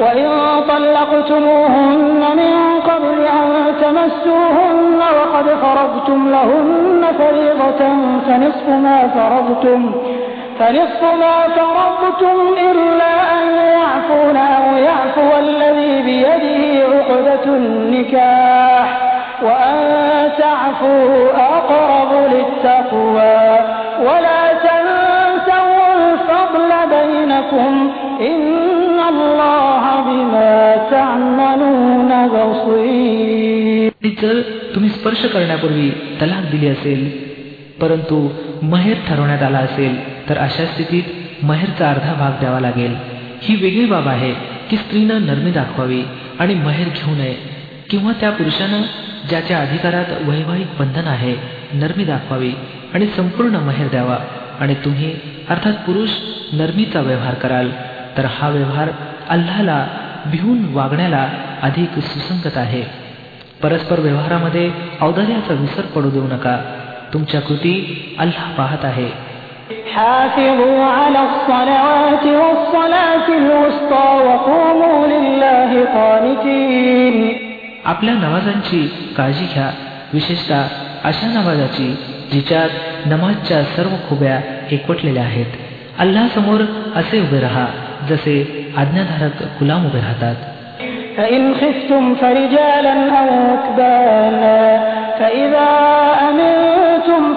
وإن 0.00 0.28
طلقتموهن 0.68 2.22
من 2.36 2.52
قبل 2.80 3.18
أن 3.26 3.48
تمسوهن 3.82 5.00
وقد 5.18 5.46
فرضتم 5.62 6.28
لهن 6.28 7.02
فريضة 7.18 7.80
فنصف 8.26 8.68
ما 8.68 8.98
فرضتم 9.08 9.80
فنصف 10.58 11.02
ما 11.02 11.36
فرضتم 11.56 12.38
إلا 12.70 13.14
أن 13.38 13.46
يعفون 13.78 14.36
أو 14.36 14.76
يعفو 14.76 15.30
الذي 15.38 16.02
بيده 16.02 16.86
عقدة 16.94 17.44
النكاح 17.56 18.86
وأن 19.42 19.78
تعفوا 20.38 21.26
أقرب 21.56 22.12
للتقوى 22.32 23.58
ولا 24.06 24.42
تنسوا 24.66 25.86
الفضل 25.98 26.70
بينكم 26.94 27.92
إن 28.20 28.98
الله 29.08 30.00
بما 30.00 30.76
تعملون 30.90 32.10
بصير 32.28 33.92
जर 34.22 34.36
तुम्ही 34.74 34.90
स्पर्श 34.90 35.22
करण्यापूर्वी 35.32 35.88
तलाक 36.20 36.44
दिली 36.50 36.68
असेल 36.68 37.00
परंतु 37.80 38.16
महेर 38.72 38.96
ठरवण्यात 39.08 39.42
आला 39.42 39.58
असेल 39.58 40.07
तर 40.29 40.37
अशा 40.37 40.65
स्थितीत 40.65 41.03
महेरचा 41.43 41.89
अर्धा 41.89 42.13
भाग 42.13 42.31
द्यावा 42.39 42.59
लागेल. 42.59 42.95
ही 43.41 43.55
वेगळी 43.55 43.85
बाब 43.85 44.07
आहे 44.07 44.33
की 44.69 44.77
स्त्रीनं 44.77 45.25
नरमी 45.25 45.51
दाखवावी 45.51 46.03
आणि 46.39 46.55
महेर 46.55 46.87
घेऊ 46.87 47.15
नये 47.15 47.35
किंवा 47.89 48.11
त्या 48.19 48.31
पुरुषानं 48.31 48.81
ज्याच्या 49.29 49.59
अधिकारात 49.59 50.05
वैवाहिक 50.21 50.67
बंधन 50.79 51.07
आहे 51.07 51.35
नरमी 51.73 52.03
दाखवावी 52.03 52.51
आणि 52.93 53.07
संपूर्ण 53.07 53.55
महेर 53.55 53.87
द्यावा. 53.87 54.17
आणि 54.59 54.73
तुम्ही 54.73 55.13
अर्थात 55.49 55.73
पुरुष 55.73 56.09
नरमीचा 56.53 57.01
व्यवहार 57.01 57.33
कराल. 57.33 57.69
तर 58.17 58.25
हा 58.25 58.49
व्यवहार 58.49 58.89
अल्लाला 59.29 59.87
भिवून 60.25 60.73
वागण्याला 60.73 61.29
अधिक 61.61 61.99
सुसंगत 61.99 62.57
आहे. 62.57 62.83
परस्पर 63.61 63.99
व्यवहारामध्ये 63.99 64.71
औदार्याचा 65.01 65.53
विसर 65.53 65.81
पडू 65.81 66.09
देऊ 66.09 66.27
नका. 66.27 66.59
तुमच्या 67.13 67.41
कृती 67.41 67.95
अल्लाह 68.19 68.51
पाहत 68.51 68.85
आहे. 68.85 69.28
حافظوا 69.94 70.84
على 70.98 71.20
الصلوات 71.30 72.24
والصلاة 72.40 73.26
الوسطى 73.40 74.08
وقوموا 74.26 75.06
لله 75.14 75.70
قانتين 75.96 77.16
आपल्या 77.92 78.14
नमाजांची 78.14 78.80
काळजी 79.16 79.46
घ्या 79.54 79.68
विशेषतः 80.14 80.62
अशा 81.08 81.26
नमाजाची 81.34 81.88
जिच्यात 82.32 83.06
नमाजच्या 83.06 83.62
सर्व 83.76 83.94
खुब्या 84.08 84.38
एकवटलेल्या 84.72 85.22
आहेत 85.22 85.50
अल्लासमोर 86.04 86.60
असे 87.00 87.20
उभे 87.20 87.40
राहा 87.40 87.66
जसे 88.08 88.36
आज्ञाधारक 88.82 89.42
गुलाम 89.60 89.86
उभे 89.86 90.00
राहतात 90.00 90.36
فإن 91.16 91.42
خفتم 91.60 92.14
فرجالا 92.14 92.94
أو 93.18 93.28
ركبانا 93.52 94.58
فإذا 95.18 95.68
أمنتم 96.28 96.77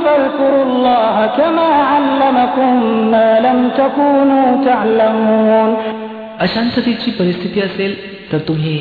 فاذكروا 0.03 0.63
الله 0.63 1.15
كما 1.37 1.67
علمكم 1.91 2.71
ما 3.11 3.29
لم 3.39 3.59
تكونوا 3.77 4.47
تعلمون 4.65 5.69
अशांततेची 6.39 7.11
परिस्थिती 7.11 7.61
असेल 7.61 7.93
तर 8.31 8.37
तुम्ही 8.37 8.77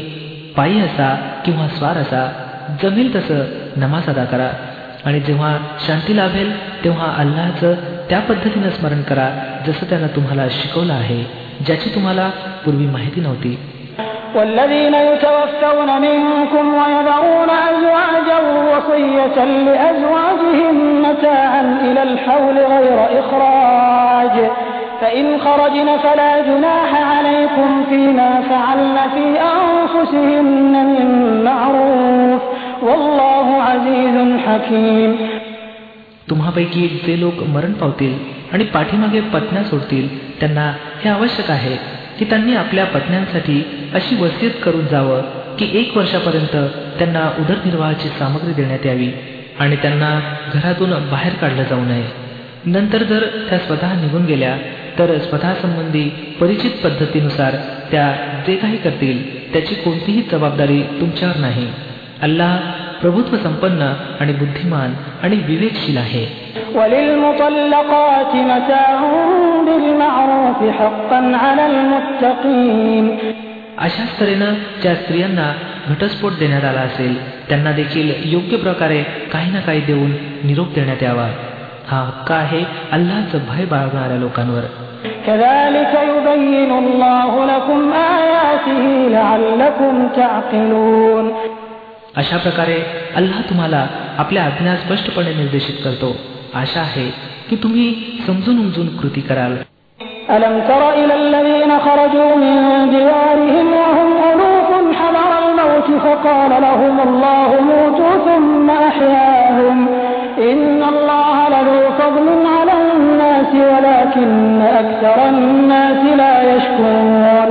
पायी 0.56 0.80
असा 0.80 1.08
किंवा 1.44 1.68
स्वार 1.68 1.96
असा 1.96 2.22
जमेल 2.82 3.14
तसं 3.14 3.38
नमाज 3.76 4.08
अदा 4.08 4.25
करा 4.25 4.48
आणि 5.04 5.20
जेव्हा 5.20 5.56
शांती 5.86 6.16
लाभेल 6.16 6.50
तेव्हा 6.84 7.08
अल्लाचं 7.18 7.75
त्या 8.10 8.20
पद्धतीनं 8.20 8.70
स्मरण 8.70 9.02
करा 9.02 9.28
जसं 9.66 9.90
त्यानं 9.90 10.06
तुम्हाला 10.06 10.48
शिकवलं 10.50 10.92
आहे 10.92 11.22
ज्याची 11.66 11.95
तुम्हाला 11.95 12.30
पूर्वी 12.64 12.86
माहिती 12.86 13.21
नव्हती 13.21 13.58
والذين 14.34 14.95
يتوفون 14.95 15.90
منكم 16.00 16.75
ويذرون 16.75 17.50
أزواجا 17.71 18.38
وصية 18.73 19.45
لأزواجهم 19.45 21.02
متاعا 21.02 21.62
إلى 21.82 22.02
الحول 22.02 22.56
غير 22.58 22.99
إخراج 23.21 24.50
فإن 25.00 25.38
خرجن 25.40 25.97
فلا 25.97 26.40
جناح 26.40 26.90
عليكم 27.16 27.84
فيما 27.90 28.30
فعلن 28.50 28.97
في 29.14 29.25
أنفسهن 29.56 30.75
من 30.86 31.08
معروف 31.45 32.42
والله 32.82 33.62
عزيز 33.62 34.16
حكيم 34.47 35.16
तुम्हापैकी 36.30 36.86
जे 37.06 37.14
लोक 37.21 37.42
मरण 37.54 37.73
पावतील 37.73 38.14
आणि 38.52 38.64
पाठीमागे 38.64 39.21
पत्न्या 39.34 39.62
सोडतील 39.64 40.06
त्यांना 40.40 40.73
हे 41.04 41.10
आवश्यक 41.10 41.50
आहे 41.50 41.76
की 42.22 42.25
त्यांनी 42.25 42.55
आपल्या 42.55 42.86
पत्न्यांसाठी 42.86 43.90
अशी 43.94 44.16
वसियत 44.16 44.51
करून 44.64 44.88
जावं 44.88 45.22
की 45.60 45.70
एक 45.74 45.98
वर्षापर्यंत 45.98 46.70
त्यांना 47.00 47.31
उदरनिर्वाहाची 47.40 48.07
सामग्री 48.07 48.53
देण्यात 48.53 48.86
यावी 48.86 49.12
आणि 49.60 49.75
त्यांना 49.75 50.20
घरातून 50.53 50.90
बाहेर 50.90 51.34
काढलं 51.34 51.64
जाऊ 51.64 51.81
नये. 51.81 52.03
नंतर 52.66 53.03
जर 53.03 53.25
त्या 53.50 53.57
स्वतः 53.57 53.94
निघून 53.94 54.25
गेल्या 54.25 54.57
तर 55.00 55.18
स्वतःसंबंधी 55.18 56.10
परिचित 56.42 56.72
पद्धतीनुसार 56.72 57.51
त्या 57.92 58.16
जे 58.48 58.55
काही 58.55 58.77
करतील 58.77 59.53
त्याची 59.53 59.75
कोणतीही 59.75 60.22
जबाबदारी 60.31 60.81
तुमच्यावर 60.81 61.38
नाही. 61.38 61.68
अल्लाह 62.22 62.57
प्रभुत्व 63.01 63.38
संपन्न 63.38 63.94
आणि 64.20 64.34
बुद्धिमान 64.34 64.94
आणि 65.24 65.36
विवेकशील 65.48 65.98
आहे. 65.98 66.25
بالمعروف 69.66 70.58
حقا 70.78 71.21
على 71.36 71.64
المتقين 71.66 73.06
अशाच 73.78 74.10
तऱ्हेनं 74.21 74.54
ज्या 74.82 74.95
स्त्रियांना 74.95 75.47
घटस्फोट 75.88 76.38
देण्यात 76.38 76.64
आला 76.64 76.80
असेल 76.80 77.16
त्यांना 77.49 77.73
देखील 77.73 78.12
योग्य 78.32 78.56
प्रकारे 78.56 79.02
काही 79.32 79.50
ना 79.50 79.60
काही 79.60 79.80
देऊन 79.80 80.10
निरोप 80.45 80.75
देण्यात 80.75 81.02
यावा 81.02 81.28
हा 81.90 81.99
हक्क 82.02 82.32
आहे 82.32 82.64
अल्लाचं 82.92 83.38
भय 83.49 83.64
बाळगणाऱ्या 83.64 84.16
लोकांवर 84.16 84.64
كذلك 85.26 85.92
يبين 86.08 86.71
الله 86.73 87.30
لكم 87.47 87.80
آياته 87.92 88.82
لعلكم 89.08 89.95
تعقلون 90.16 91.26
अशा 92.16 92.36
प्रकारे 92.36 92.76
अल्लाह 93.16 93.40
तुम्हाला 93.40 93.86
आपल्या 94.19 94.45
आज्ञा 94.45 94.75
स्पष्टपणे 94.76 95.32
निर्देशित 95.34 95.84
करतो 95.84 96.16
आशा 96.54 96.80
आहे 96.80 97.08
की 97.50 97.56
तुम्ही 97.56 97.86
समजून 98.26 98.58
उमजून 98.58 98.88
कृती 98.99 99.21
कराल 99.21 99.54
ألم 100.28 100.54
تر 100.69 100.82
إلى 100.95 101.14
الذين 101.14 101.73
خرجوا 101.78 102.30
من 102.36 102.56
ديارهم 102.90 103.66
وهم 103.73 104.10
ألوف 104.30 104.71
حذر 104.99 105.30
الموت 105.42 105.88
فقال 106.04 106.50
لهم 106.66 106.97
الله 107.00 107.50
موتوا 107.71 108.14
ثم 108.26 108.69
أحياهم 108.90 109.78
إن 110.50 110.80
الله 110.82 111.36
لذو 111.49 111.80
فضل 112.00 112.26
على 112.56 112.75
الناس 112.82 113.50
ولكن 113.71 114.30
أكثر 114.82 115.19
الناس 115.28 116.00
لا 116.21 116.34
يشكرون 116.52 117.50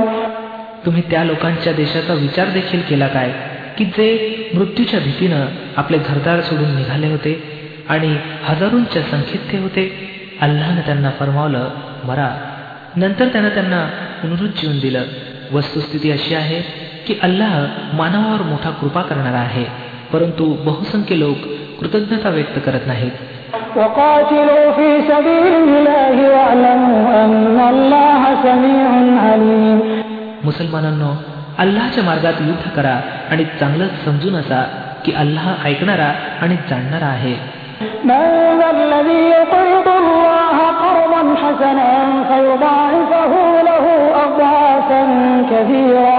तुम्ही 0.84 1.02
त्या 1.10 1.22
लोकांच्या 1.24 1.72
देशाचा 1.72 2.14
विचार 2.14 2.48
देखील 2.50 2.80
केला 2.88 3.06
काय 3.08 3.30
की 3.78 3.84
जे 3.96 4.08
मृत्यूच्या 4.54 5.00
भीतीनं 5.00 5.46
आपले 5.76 5.98
घरदार 5.98 6.40
सोडून 6.40 6.74
निघाले 6.76 7.06
होते 7.06 7.32
आणि 7.89 8.17
हजारोंच्या 8.43 9.01
संख्येत 9.01 9.51
ते 9.51 9.57
होते. 9.57 10.11
अल्लानं 10.41 10.81
त्यांना 10.81 11.09
फरमावलं 11.09 11.69
मरा. 12.03 12.37
नंतर 12.95 13.27
त्यानं 13.27 13.49
त्यांना 13.49 13.89
पुनरुज्जीवन 14.21 14.79
दिलं. 14.79 15.03
वस्तुस्थिती 15.53 16.11
अशी 16.11 16.35
आहे 16.35 16.61
की 17.07 17.19
अल्लाह 17.23 17.65
मानवावर 17.93 18.41
मोठा 18.41 18.69
कृपा 18.69 19.01
करणारा 19.01 19.37
आहे 19.37 19.65
परंतु 20.13 20.45
बहुसंख्य 20.45 21.19
लोक 21.19 21.37
कृतज्ञता 21.79 22.29
व्यक्त 22.29 22.59
करत 22.65 22.79
नाहीत. 22.87 23.11
मुसलमानांनो 30.45 31.11
अल्लाच्या 31.57 32.03
मार्गात 32.03 32.33
युद्ध 32.39 32.69
करा 32.69 33.01
आणि 33.29 33.45
चांगलंच 33.45 34.05
समजून 34.05 34.35
असा 34.35 34.63
की 35.05 35.11
अल्लाह 35.11 35.65
ऐकणारा 35.65 36.13
आणि 36.41 36.55
जाणणारा 36.69 37.05
आहे. 37.05 37.60
من 38.04 38.24
ذا 38.60 38.70
الذي 38.70 39.22
يقرض 39.36 39.88
الله 40.00 40.56
قرضا 40.84 41.22
حسنا 41.42 41.90
فيضاعفه 42.28 43.32
له 43.62 43.86
أضعافا 44.26 45.02
كثيرة 45.50 46.14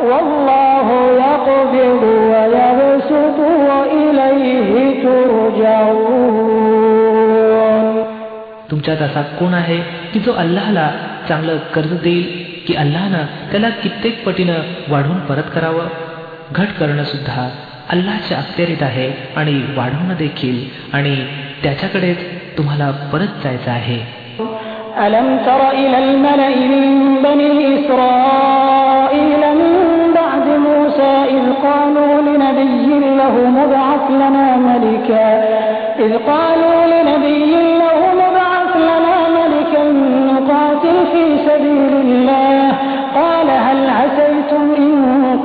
والله 0.00 0.88
يقبض 1.24 2.02
ويبسط 2.32 3.38
وإليه 3.68 4.72
ترجعون 5.02 6.38
तुमच्यात 8.70 9.00
असा 9.02 9.22
कोण 9.38 9.54
आहे 9.54 9.78
की 10.12 10.20
जो 10.20 10.32
अल्लाहला 10.32 10.86
चांगलं 11.28 11.56
कर्ज 11.74 11.92
देईल 12.02 12.26
की 12.66 12.74
अल्लाहनं 12.74 13.24
त्याला 13.50 13.70
कित्येक 13.82 14.24
पटीनं 14.26 14.58
वाढवून 14.88 15.18
परत 15.28 15.48
करावं 15.54 15.86
घट 16.52 16.70
करणं 16.80 17.04
सुद्धा 17.04 17.48
अल्लाच्या 17.90 18.38
अखत्यारीत 18.38 18.82
आहे 18.82 19.08
आणि 19.36 19.54
वाढवणं 19.76 20.14
देखील 20.18 20.58
आणि 20.92 21.14
त्याच्याकडेच 21.62 22.18
तुम्हाला 22.58 22.90
परत 23.12 23.42
जायचं 23.44 23.70
आहे 23.70 24.00
ألم 25.06 25.28
تر 25.46 25.60
إلى 25.72 25.98
الملأ 25.98 26.54
من 26.72 26.86
بني 27.22 27.50
إسرائيل 27.74 29.42
من 29.60 29.74
بعد 30.14 30.46
موسى 30.66 31.14
إذ 31.36 31.46
قالوا 31.66 32.14
لنبي 32.28 32.88
له 33.20 33.34
مبعث 33.58 34.04
لنا 34.10 34.46
ملكا 34.68 35.28
إذ 36.04 36.12
قالوا 36.30 36.78
لنبي 36.86 37.61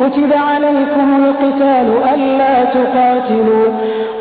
كتب 0.01 0.31
عليكم 0.49 1.07
القتال 1.23 1.87
ألا 2.13 2.55
تقاتلوا 2.75 3.67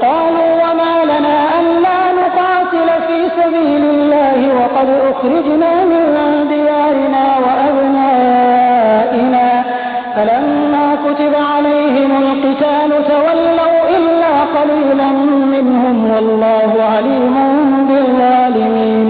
قالوا 0.04 0.50
وما 0.62 0.94
لنا 1.11 1.37
ألا 1.61 1.98
نقاتل 2.20 2.88
في 3.06 3.18
سبيل 3.38 3.82
الله 3.94 4.38
وقد 4.58 4.88
أخرجنا 5.11 5.72
من 5.90 6.02
ديارنا 6.54 7.24
وأبنائنا 7.44 9.46
فلما 10.16 10.87
كتب 11.06 11.35
عليهم 11.54 12.11
القتال 12.24 12.90
تولوا 13.12 13.76
إلا 13.96 14.35
قليلا 14.56 15.08
منهم 15.54 15.96
والله 16.12 16.70
عليم 16.92 17.35
بالظالمين 17.88 19.08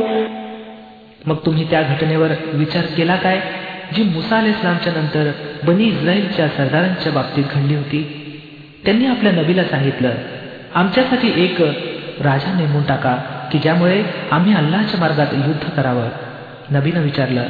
मग 1.29 1.37
तुम्ही 1.47 1.65
त्या 1.71 1.83
घटनेवर 1.83 2.31
विचार 2.61 2.85
केला 2.97 3.17
काय 3.25 3.39
जी 3.96 4.04
मुसा 4.04 4.38
अल 4.38 4.46
इस्लामच्या 4.46 4.94
नंतर 4.94 5.32
बनी 5.64 5.84
इस्रायलच्या 5.84 6.48
सरदारांच्या 6.48 7.12
बाबतीत 7.12 7.44
घडली 7.56 7.76
होती 7.76 8.02
त्यांनी 8.86 9.06
आपल्या 9.06 9.32
नबीला 9.32 9.64
सांगितलं 9.64 10.14
आमच्यासाठी 10.76 11.32
एक 11.44 11.62
राजा 12.24 12.54
नेमून 12.54 12.84
टाका 12.84 13.16
की 13.52 13.60
ज्यामुळे 13.60 14.04
आम्ही 14.32 14.54
अल्लाच्या 14.54 15.00
मार्गात 15.00 15.34
युद्ध 15.34 15.70
करावं. 15.70 16.08
नबीनं 16.72 17.02
विचारलं 17.02 17.46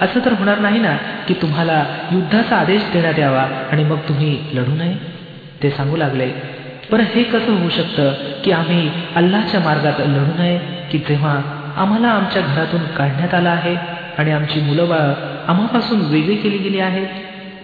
असं 0.00 0.20
तर 0.24 0.32
होणार 0.32 0.58
नाही 0.58 0.78
ना 0.80 0.96
की 1.28 1.34
तुम्हाला 1.34 1.84
युद्धाचा 2.12 2.56
आदेश 2.56 2.82
देण्यात 2.92 3.18
यावा 3.18 3.42
आणि 3.72 3.84
मग 3.84 3.98
तुम्ही 4.08 4.38
लढू 4.54 4.74
नये? 4.74 4.94
ते 5.62 5.70
सांगू 5.70 5.96
लागले 5.96 6.30
बरं 6.90 7.02
हे 7.02 7.22
कसं 7.22 7.52
होऊ 7.52 7.68
शकतं 7.68 8.12
की 8.44 8.52
आम्ही 8.52 8.90
अल्लाच्या 9.16 9.60
मार्गात 9.60 10.00
लढू 10.00 10.42
नये 10.42 10.58
की 10.90 10.98
जेव्हा 10.98 11.40
आम्हाला 11.76 12.08
आमच्या 12.08 12.42
घरातून 12.42 12.80
काढण्यात 12.96 13.34
आलं 13.34 13.48
आहे 13.48 13.76
आणि 14.18 14.32
आमची 14.32 14.60
मुलं 14.60 14.88
बाळ 14.88 15.12
आम्हापासून 15.47 15.99
वेगळी 16.11 16.35
केली 16.35 16.57
गेली 16.57 16.79
आहेत 16.79 17.07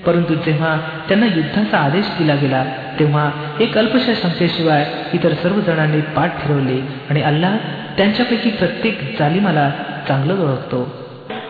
परंतु 0.05 0.33
जेव्हा 0.45 0.75
त्यांना 1.07 1.25
युद्धाचा 1.25 1.77
आदेश 1.77 2.05
दिला 2.19 2.35
गेला 2.35 2.63
तेव्हा 2.99 3.29
एक 3.63 3.77
अल्पशा 3.77 4.13
शंकेशिवाय 4.21 4.85
इतर 5.13 5.33
सर्व 5.43 5.59
जणांनी 5.67 6.01
पाठ 6.15 6.39
फिरवले 6.41 6.79
आणि 7.09 7.21
अल्लाह 7.21 7.55
त्यांच्यापैकी 7.97 8.49
प्रत्येक 8.61 8.99
जालिमाला 9.19 9.69
चांगलं 10.07 10.43
ओळखतो 10.47 10.81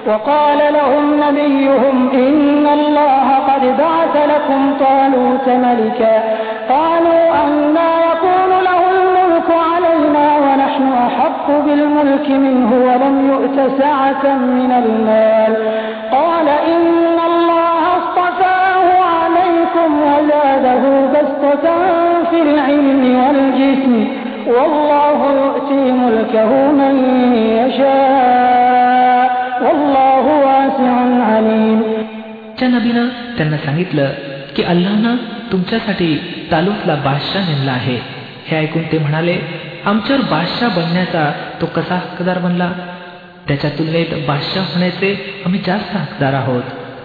وقال 0.08 0.60
لهم 0.74 1.06
نبيهم 1.24 1.98
إن 2.14 2.66
الله 2.68 3.28
قد 3.50 3.64
بعث 3.78 4.16
لكم 4.34 4.62
طالوت 4.80 5.48
ملكا 5.66 6.16
قالوا 6.70 7.24
أنا 7.44 7.90
يكون 8.10 8.52
له 8.68 8.82
الملك 8.96 9.50
علينا 9.72 10.26
ونحن 10.46 10.86
أحق 11.08 11.48
بالملك 11.66 12.28
منه 12.46 12.70
ولم 12.88 13.16
يؤت 13.32 13.58
سعة 13.82 14.24
من 14.58 14.72
المال 14.84 15.54
قال 16.12 16.48
إن 16.74 17.18
الله 17.30 17.82
اصطفاه 18.00 18.88
عليكم 19.18 19.90
وزاده 20.08 20.84
بسطة 21.14 21.66
في 22.30 22.38
العلم 22.48 23.04
والجسم 23.22 23.94
والله 24.48 25.20
يؤتي 25.42 25.82
ملكه 26.02 26.52
من 26.72 26.96
يشاء 27.60 29.28
والله 29.66 30.26
واسع 30.46 30.94
عليم 31.32 31.80
च्या 32.58 32.68
नबीनं 32.70 33.06
त्यांना 33.38 33.58
सांगितलं 33.66 34.08
की 34.56 34.64
अल्लानं 34.74 35.16
तुमच्यासाठी 35.52 36.10
तालुकला 36.52 36.96
बादशाह 37.06 37.44
नेमला 37.50 37.72
आहे 37.72 37.98
हे 38.48 38.58
ऐकून 38.58 38.84
ते 38.92 38.98
म्हणाले 38.98 39.36
आमच्यावर 39.86 40.22
बादशाह 40.32 40.70
बनण्याचा 40.78 41.24
तो 41.62 41.66
कसा 41.76 41.96
हक्कदार 41.96 42.38
बनला 42.46 42.70
त्याच्या 43.49 43.71
तुलनेत 43.71 44.07
बादशाह 44.29 44.65
होण्याचे 44.65 45.43
आम्ही 45.47 45.61
जास्त 45.67 45.97
हकदार 45.97 46.33
आहोत. 46.33 46.63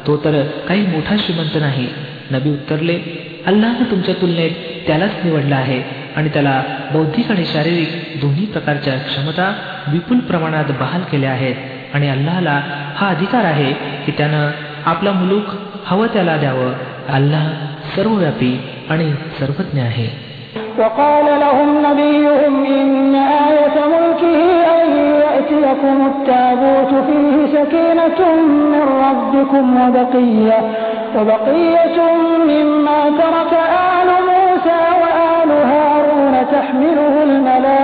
तो 0.08 0.18
तर 0.18 0.44
काही 0.44 0.82
मोठा 0.82 1.16
श्रीमंत 1.20 1.62
नाही. 1.62 1.88
नबी 2.32 2.50
उत्तरले 2.50 3.00
अल्लानं 3.46 3.92
तुमच्या 3.92 4.16
तुलनेत 4.22 4.52
त्यालाच 4.88 5.12
निवडला 5.24 5.56
आहे 5.56 5.84
आणि 6.16 6.30
त्याला 6.30 6.64
बौद्धिक 6.94 7.32
आणि 7.32 7.46
शारीरिक 7.46 8.22
दोन्ही 8.22 8.46
प्रकारच्या 8.46 8.94
क्षमता 8.94 9.54
विपुल 9.88 10.18
प्रमाणात 10.18 10.66
बहाल 10.80 11.02
केल्या 11.02 11.32
आहेत 11.32 11.56
आणि 11.94 12.10
अल्लाहला 12.10 12.62
हा 12.96 13.08
अधिकार 13.08 13.46
आहे 13.46 13.74
की 13.74 14.12
त्यानं 14.12 14.52
आपला 14.86 15.12
मुलूक 15.12 15.44
हवं 15.86 16.08
त्याला 16.08 16.38
द्यावं. 16.38 16.74
अल्लाह 17.10 17.52
सर्वव्यापी 17.96 18.62
आणि 18.90 19.14
सर्वज्ञ 19.40 19.82
आहे. 19.82 20.32
وقال 25.61 25.63
لهم 25.63 25.67
نبيهم 25.67 25.67
إن 25.67 25.67
آية 25.67 25.67
ملكه 25.67 25.67
أن 25.67 25.77
يأتيكم 25.77 26.07
التابوت 26.07 26.93
فيه 27.07 27.47
سكينة 27.53 28.21
من 28.45 28.83
ربكم 28.83 29.65
وبقية 29.81 30.59
وبقية 31.17 31.99
مما 32.49 33.01
ترك 33.11 33.53
آل 34.01 34.09
موسى 34.29 34.81
وآل 35.03 35.51
هارون 35.51 36.35
تحمله 36.53 37.15
الملائكة 37.23 37.77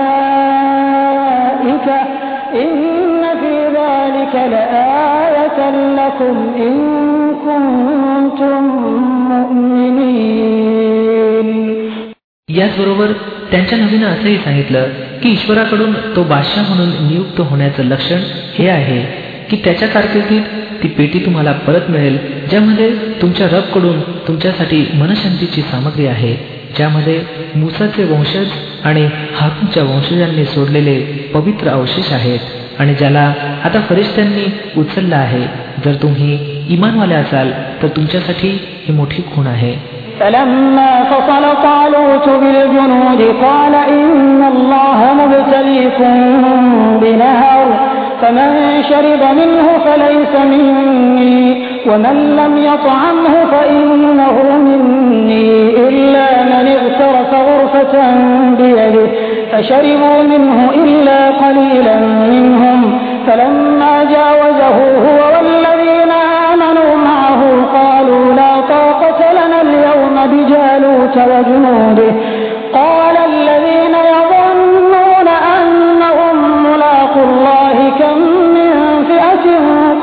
إن 2.53 3.23
في 3.41 3.55
ذلك 3.67 4.35
لآية 4.35 5.59
لكم 5.69 6.35
إن 6.57 6.75
كنتم 7.45 8.61
مؤمنين 9.29 10.73
याचबरोबर 12.49 13.09
त्यांच्या 13.50 13.78
नवीनं 13.78 14.06
असंही 14.06 14.36
सांगितलं 14.36 14.88
की 15.22 15.30
ईश्वराकडून 15.30 15.92
तो 16.16 16.22
बादशाह 16.22 16.74
म्हणून 16.74 17.06
नियुक्त 17.08 17.40
होण्याचं 17.40 17.84
लक्षण 17.84 18.20
हे 18.58 18.68
आहे 18.68 19.00
की 19.50 19.56
त्याच्या 19.64 19.88
कारकिर्दीत 19.88 20.42
ती 20.82 20.88
पेटी 20.88 21.18
तुम्हाला 21.18 21.52
परत 21.52 21.90
मिळेल 21.90 22.18
ज्यामध्ये 22.50 22.90
तुमच्या 23.22 23.46
रबकडून 23.46 24.00
तुमच्यासाठी 24.00 24.86
मनशांतीची 24.94 25.62
सामग्री 25.62 26.06
आहे 26.06 26.36
ज्यामध्ये 26.76 27.20
मुसाचे 27.56 28.04
वंशज 28.04 28.48
आणि 28.84 29.08
हारूनच्या 29.36 29.82
वंशजांनी 29.82 30.44
सोडलेले 30.44 31.00
पवित्र 31.34 31.68
अवशेष 31.68 32.12
आहेत 32.12 32.80
आणि 32.80 32.94
ज्याला 32.94 33.32
आता 33.64 33.80
फरिश्त्यांनी 33.80 34.44
उचलला 34.76 35.16
आहे. 35.16 35.42
जर 35.84 35.94
तुम्ही 35.94 36.38
इमानवाले 36.68 37.14
असाल 37.14 37.50
तर 37.82 37.88
तुमच्यासाठी 37.88 38.48
ही 38.88 38.92
मोठी 38.92 39.22
खूण 39.34 39.46
आहे. 39.46 39.97
فلما 40.20 41.04
فصل 41.04 41.62
طالوت 41.62 42.28
بالجنود 42.28 43.20
قال 43.44 43.74
إن 43.74 44.44
الله 44.52 45.14
مبتليكم 45.14 46.14
بنهر 47.00 47.66
فمن 48.22 48.82
شرب 48.88 49.22
منه 49.36 49.66
فليس 49.84 50.40
مني 50.44 51.66
ومن 51.86 52.36
لم 52.36 52.58
يطعمه 52.58 53.44
فإنه 53.50 54.58
مني 54.58 55.70
إلا 55.88 56.42
من 56.42 56.68
اغترف 56.68 57.34
غرفة 57.34 58.14
بيده 58.58 59.08
فشربوا 59.52 60.22
منه 60.22 60.70
إلا 60.74 61.30
قليلا 61.30 61.98
منهم 62.30 62.98
فلما 63.26 64.04
جاوزه 64.04 64.76
هو 64.98 65.36
والذين 65.36 65.77
بجالوت 70.27 71.17
وجنوده 71.31 72.11
قال 72.73 73.15
الذين 73.31 73.95
يظنون 74.13 75.27
أنهم 75.57 76.35
ملاقوا 76.63 77.23
الله 77.23 77.77
كم 77.99 78.17
من 78.55 78.71
فئة 79.09 79.45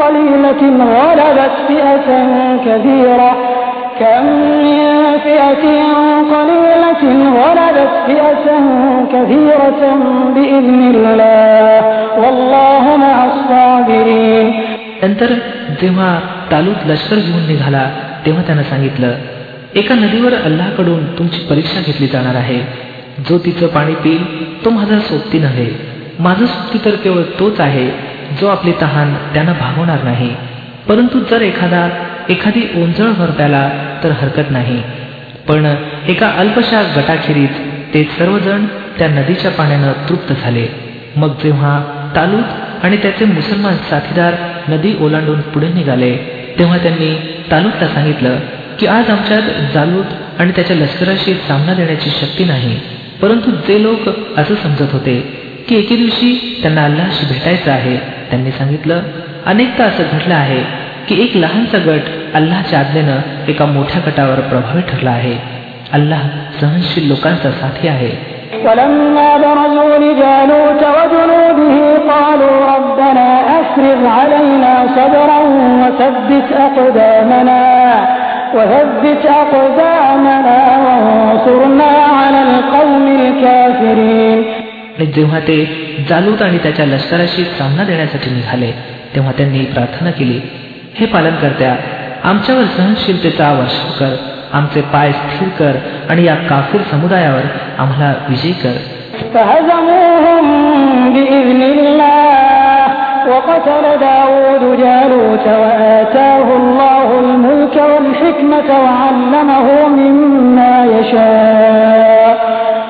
قليلة 0.05 0.63
غلبت 0.97 1.55
فئة 1.69 2.09
كثيرة 2.67 3.33
كم 4.01 4.25
من 4.65 4.83
فئة 5.25 5.65
قليلة 6.35 7.03
غلبت 7.41 7.93
فئة 8.07 8.47
كثيرة 9.13 9.83
بإذن 10.35 10.81
الله 10.95 11.81
والله 12.23 12.85
مع 12.97 13.17
الصابرين 13.25 14.47
नंतर 15.03 15.31
जेव्हा 15.81 16.11
तालूत 16.51 16.81
लष्कर 16.87 17.19
घेऊन 17.27 17.45
निघाला 17.49 17.85
तेव्हा 18.27 18.43
त्यानं 18.47 18.63
सांगितलं 18.63 19.13
एका 19.76 19.96
नदीवर 19.96 20.34
अल्लाकडून 20.34 21.06
तुमची 21.18 21.40
परीक्षा 21.40 21.80
घेतली 21.86 22.08
जाणार 22.08 22.36
आहे. 22.36 22.60
जो 23.30 23.38
तिचं 23.38 23.68
पाणी 23.68 23.96
पिईल 23.96 24.24
तो 24.66 24.70
माझा 24.70 25.00
सोबती 25.00 25.40
नव्हे. 25.40 25.68
माझं 26.20 26.46
सोबती 26.46 26.78
तर 26.86 26.96
केवळ 26.96 27.22
तोच 27.40 27.60
आहे 27.60 27.88
जो 28.40 28.48
आपली 28.48 28.72
तहान 28.82 29.14
त्यानं 29.34 29.54
भागवणार 29.60 30.04
नाही. 30.04 30.36
परंतु 30.88 31.20
जर 31.20 31.42
एखादा 31.42 31.90
एखादी 32.30 32.62
ओंजळ 32.76 33.12
भर 33.12 33.30
तर 34.04 34.12
हरकत 34.12 34.52
नाही. 34.52 34.82
पण 35.48 35.76
एका 36.08 36.30
अल्पशा 36.38 36.82
गटाखेरीज 36.96 37.60
ते 37.94 38.04
सर्वजण 38.04 38.66
त्या 39.00 39.08
नदीच्या 39.08 39.52
पाण्यानं 39.52 39.92
तृप्त 40.10 40.34
झाले. 40.42 40.68
मग 41.16 41.30
जेव्हा 41.44 41.80
तालुक 42.16 42.46
आणि 42.86 42.98
त्याचे 42.98 43.26
मुसलमान 43.26 43.74
साथीदार 43.74 44.34
नदी 44.70 44.94
ओलांडून 45.02 45.42
पुढे 45.42 45.68
निघाले 45.68 46.16
तेव्हा 46.60 46.78
त्यांनी 46.78 47.16
तालुकला 47.52 47.88
सांगितलं 47.88 48.38
की 48.81 48.87
आज 48.87 49.11
आमच्यात 49.11 49.51
जालूत 49.75 50.41
आणि 50.41 50.53
त्याच्या 50.57 50.77
लष्कराशी 50.77 51.35
सामना 51.49 51.75
देण्याची 51.75 52.11
शक्ती 52.11 52.45
नाही 52.45 52.79
परंतु 53.23 53.51
जे 53.67 53.83
लोक 53.83 54.09
असं 54.09 54.55
समजत 54.55 54.93
होते 54.93 55.19
की 55.69 55.77
एके 55.77 55.97
दिवशी 55.97 56.33
त्यांना 56.63 56.85
अल्लाशी 56.85 57.27
भेटायचं 57.27 57.71
आहे 57.71 57.97
त्यांनी 58.31 58.51
सांगितलं 58.51 59.03
अनेकदा 59.47 59.85
असं 59.85 60.17
घडलं 60.17 60.35
आहे 60.35 60.63
की 61.09 61.21
एक 61.23 61.37
लहानसा 61.37 61.79
गट 61.87 62.09
अल्लाच्या 62.35 62.79
आज्ञेनं 62.79 63.49
एका 63.49 63.67
मोठ्या 63.67 64.01
गटावर 64.07 64.41
प्रभावी 64.49 64.83
ठरला 64.89 65.11
आहे 65.11 65.37
अल्लाह 65.93 66.27
सहनशील 66.61 67.09
लोकांचा 67.09 67.51
साथी 67.53 67.89
आहे 67.89 68.13
ولما 68.65 69.29
برزوا 69.37 69.97
لجالوت 69.99 70.83
وجنوده 70.97 71.77
قالوا 72.11 72.57
ربنا 72.75 73.29
أفرغ 73.59 74.01
علينا 74.09 74.73
صبرا 74.97 75.39
وثبت 75.81 76.49
أقدامنا 76.59 77.61
وثبت 78.55 79.27
أقدامنا 79.27 80.59
وانصرنا 80.85 81.93
على 82.21 82.41
القوم 82.43 83.05
الكافرين 83.21 84.41
जेव्हा 85.15 85.39
ते 85.41 85.57
जालूत 86.09 86.43
आणि 86.43 86.59
त्याच्या 86.59 86.87
लष्कराशी 86.87 87.45
सामना 87.59 87.85
देण्यासाठी 87.85 88.31
निघाले 88.31 88.71
तेव्हा 89.15 89.33
त्यांनी 89.33 89.65
प्रार्थना 89.65 90.11
केली 90.11 90.41
हे 90.95 91.07
पालन 91.07 91.35
करत्या 91.43 91.75
आमच्यावर 92.25 92.65
सहनशीलतेचा 92.77 93.53
वर्षाव 93.53 93.91
कर 93.99 94.15
आमचे 94.53 94.81
पाय 94.93 95.13
स्थिर 95.13 95.49
कर 95.59 95.77
आणि 96.11 96.25
या 96.27 96.35
काफीर 96.49 96.81
समुदायावर 96.91 97.47
आम्हाला 97.79 98.13
विजयी 98.29 98.53
कर 98.53 98.77
وقتل 103.31 103.85
داود 104.01 104.63
جالوت 104.77 105.47
وآتاه 105.63 106.47
الله 106.57 107.09
الملك 107.21 107.77
والحكمة 107.91 108.69
وعلمه 108.85 109.67
مما 109.89 110.75
يشاء 110.97 112.37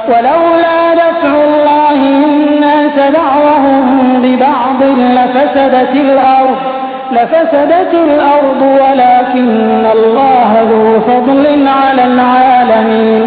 ولولا 0.09 0.79
دفع 0.95 1.33
الله 1.49 2.01
الناس 2.25 2.97
بعضهم 3.21 3.87
ببعض 4.23 4.81
لفسدت 5.17 5.95
الأرض 6.07 6.57
لفسدت 7.13 7.93
الأرض 7.95 8.63
ولكن 8.63 9.87
الله 9.97 10.51
ذو 10.71 11.01
فضل 11.01 11.45
على 11.69 12.05
العالمين 12.05 13.23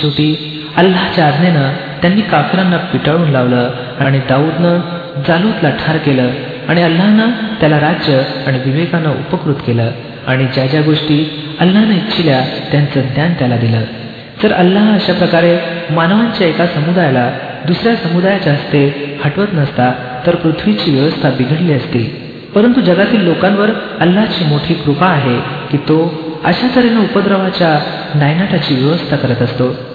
शेवटी 0.00 0.28
अल्लाच्या 0.76 1.24
आज्ञेनं 1.26 1.66
त्यांनी 2.02 2.20
काफिरांना 2.30 2.76
पिटाळून 2.92 3.28
लावलं 3.30 3.70
आणि 4.00 4.18
दाऊदनं 4.28 4.78
जालूतला 5.27 5.69
ठार 5.69 5.97
केलं 5.97 6.29
आणि 6.67 6.83
अल्लानं 6.83 7.29
त्याला 7.59 7.79
राज्य 7.79 8.23
आणि 8.47 8.59
विवेकानं 8.65 9.09
उपकृत 9.09 9.55
केलं. 9.55 9.91
आणि 10.27 10.45
ज्या 10.45 10.65
ज्या 10.65 10.81
गोष्टी 10.81 11.43
अल्लानं 11.59 11.93
इच्छिल्या 11.93 12.41
त्यांचं 12.71 13.01
ज्ञान 13.01 13.33
त्याला 13.33 13.57
दिलं. 13.57 13.81
तर 14.43 14.51
अल्लाह 14.51 14.95
अशा 14.95 15.13
प्रकारे 15.13 15.57
मानवांच्या 15.89 16.47
एका 16.47 16.65
समुदायाला 16.67 17.31
दुसऱ्या 17.67 17.95
समुदायाच्या 17.95 18.53
हस्ते 18.53 19.15
हटवत 19.25 19.47
नसता 19.53 19.93
तर 20.25 20.35
पृथ्वीची 20.35 20.91
व्यवस्था 20.91 21.29
बिघडली 21.29 21.73
असती. 21.73 22.03
परंतु 22.55 22.81
जगातील 22.81 23.21
लोकांवर 23.21 23.69
अल्लाची 23.99 24.45
मोठी 24.45 24.73
कृपा 24.73 25.05
आहे 25.05 25.39
की 25.71 25.77
तो 25.77 26.13
अशा 26.43 26.67
तऱ्हेने 26.75 26.99
उपद्रवाच्या 26.99 27.79
नायनाटाची 28.15 28.75
व्यवस्था 28.75 29.15
करत 29.15 29.41
असतो. 29.41 29.88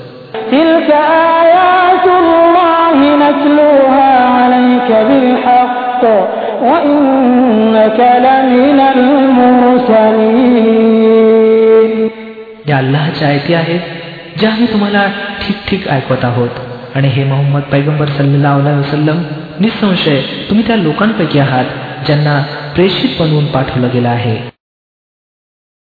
या 12.68 12.76
अल्लाच्या 12.76 13.28
आयती 13.28 13.54
आहेत 13.54 13.80
ज्या 14.38 14.50
आम्ही 14.50 14.72
तुम्हाला 14.72 15.06
ठीक 15.40 15.56
ठीक 15.68 15.88
ऐकवत 15.88 16.24
आहोत. 16.24 16.48
आणि 16.94 17.08
हे 17.08 17.24
मोहम्मद 17.24 17.62
पैगंबर 17.62 18.06
सल्लेला 18.06 18.56
वसलम 18.56 19.22
निसंशय 19.60 20.20
तुम्ही 20.50 20.66
त्या 20.66 20.76
लोकांपैकी 20.76 21.38
आहात 21.38 21.64
ज्यांना 22.06 22.42
प्रेषित 22.74 23.22
बनवून 23.22 23.46
पाठवलं 23.46 23.88
गेलं 23.94 24.08
आहे. 24.08 24.53